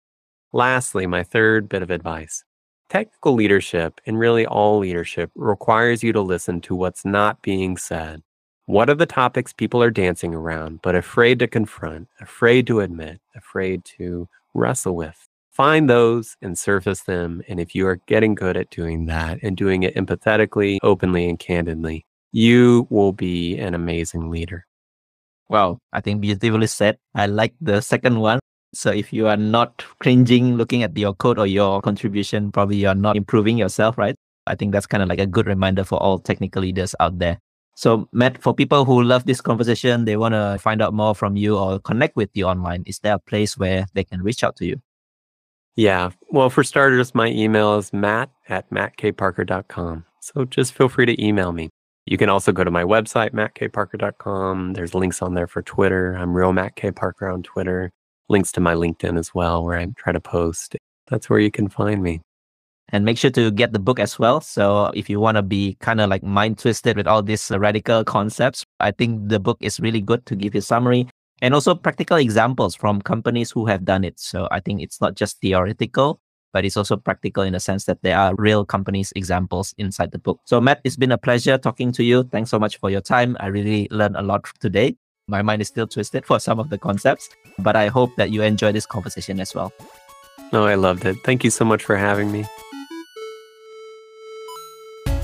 [0.53, 2.43] Lastly, my third bit of advice.
[2.89, 8.23] Technical leadership and really all leadership requires you to listen to what's not being said.
[8.65, 13.19] What are the topics people are dancing around, but afraid to confront, afraid to admit,
[13.35, 15.27] afraid to wrestle with?
[15.51, 17.41] Find those and surface them.
[17.49, 21.37] And if you are getting good at doing that and doing it empathetically, openly, and
[21.37, 24.65] candidly, you will be an amazing leader.
[25.49, 26.97] Wow, I think beautifully said.
[27.15, 28.39] I like the second one.
[28.73, 32.93] So if you are not cringing looking at your code or your contribution, probably you're
[32.93, 34.15] not improving yourself, right?
[34.45, 37.39] I think that's kind of like a good reminder for all technical leaders out there.
[37.75, 41.35] So Matt, for people who love this conversation, they want to find out more from
[41.35, 44.55] you or connect with you online, is there a place where they can reach out
[44.57, 44.81] to you?
[45.75, 46.11] Yeah.
[46.29, 50.05] Well, for starters, my email is matt at mattkparker.com.
[50.19, 51.69] So just feel free to email me.
[52.09, 54.73] You can also go to my website, mattkparker.com.
[54.73, 56.15] There's links on there for Twitter.
[56.15, 56.89] I'm real Matt K.
[56.89, 57.91] Parker on Twitter
[58.29, 60.75] links to my LinkedIn as well, where I try to post.
[61.07, 62.21] That's where you can find me.
[62.91, 64.41] And make sure to get the book as well.
[64.41, 68.03] So if you want to be kind of like mind twisted with all these radical
[68.03, 71.07] concepts, I think the book is really good to give you summary
[71.43, 74.19] and also practical examples from companies who have done it.
[74.19, 76.19] So I think it's not just theoretical,
[76.53, 80.19] but it's also practical in the sense that there are real companies examples inside the
[80.19, 80.39] book.
[80.45, 82.23] So Matt, it's been a pleasure talking to you.
[82.23, 83.37] Thanks so much for your time.
[83.39, 84.95] I really learned a lot today.
[85.27, 87.29] My mind is still twisted for some of the concepts,
[87.59, 89.71] but I hope that you enjoy this conversation as well.
[90.51, 91.17] No, I loved it.
[91.23, 92.45] Thank you so much for having me.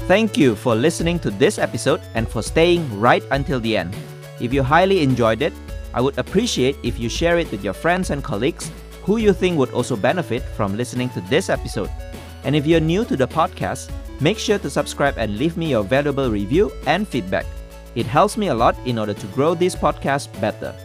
[0.06, 3.96] Thank you for listening to this episode and for staying right until the end.
[4.40, 5.54] If you highly enjoyed it,
[5.96, 8.70] I would appreciate if you share it with your friends and colleagues
[9.06, 11.92] who you think would also benefit from listening to this episode.
[12.44, 15.84] And if you're new to the podcast, make sure to subscribe and leave me your
[15.84, 17.46] valuable review and feedback.
[17.94, 20.76] It helps me a lot in order to grow this podcast better.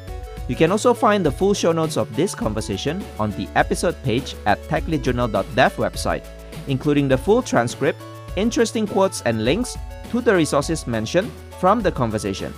[0.48, 4.34] You can also find the full show notes of this conversation on the episode page
[4.44, 6.26] at techleadjournal.dev website,
[6.68, 8.02] including the full transcript,
[8.36, 9.78] interesting quotes and links
[10.10, 12.52] to the resources mentioned from the conversation.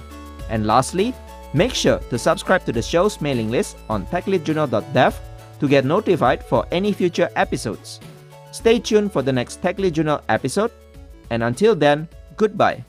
[0.51, 1.15] And lastly,
[1.55, 5.21] make sure to subscribe to the show's mailing list on techleadjournal.dev
[5.63, 8.01] to get notified for any future episodes.
[8.51, 10.73] Stay tuned for the next Tech Lead Journal episode,
[11.31, 12.85] and until then, goodbye.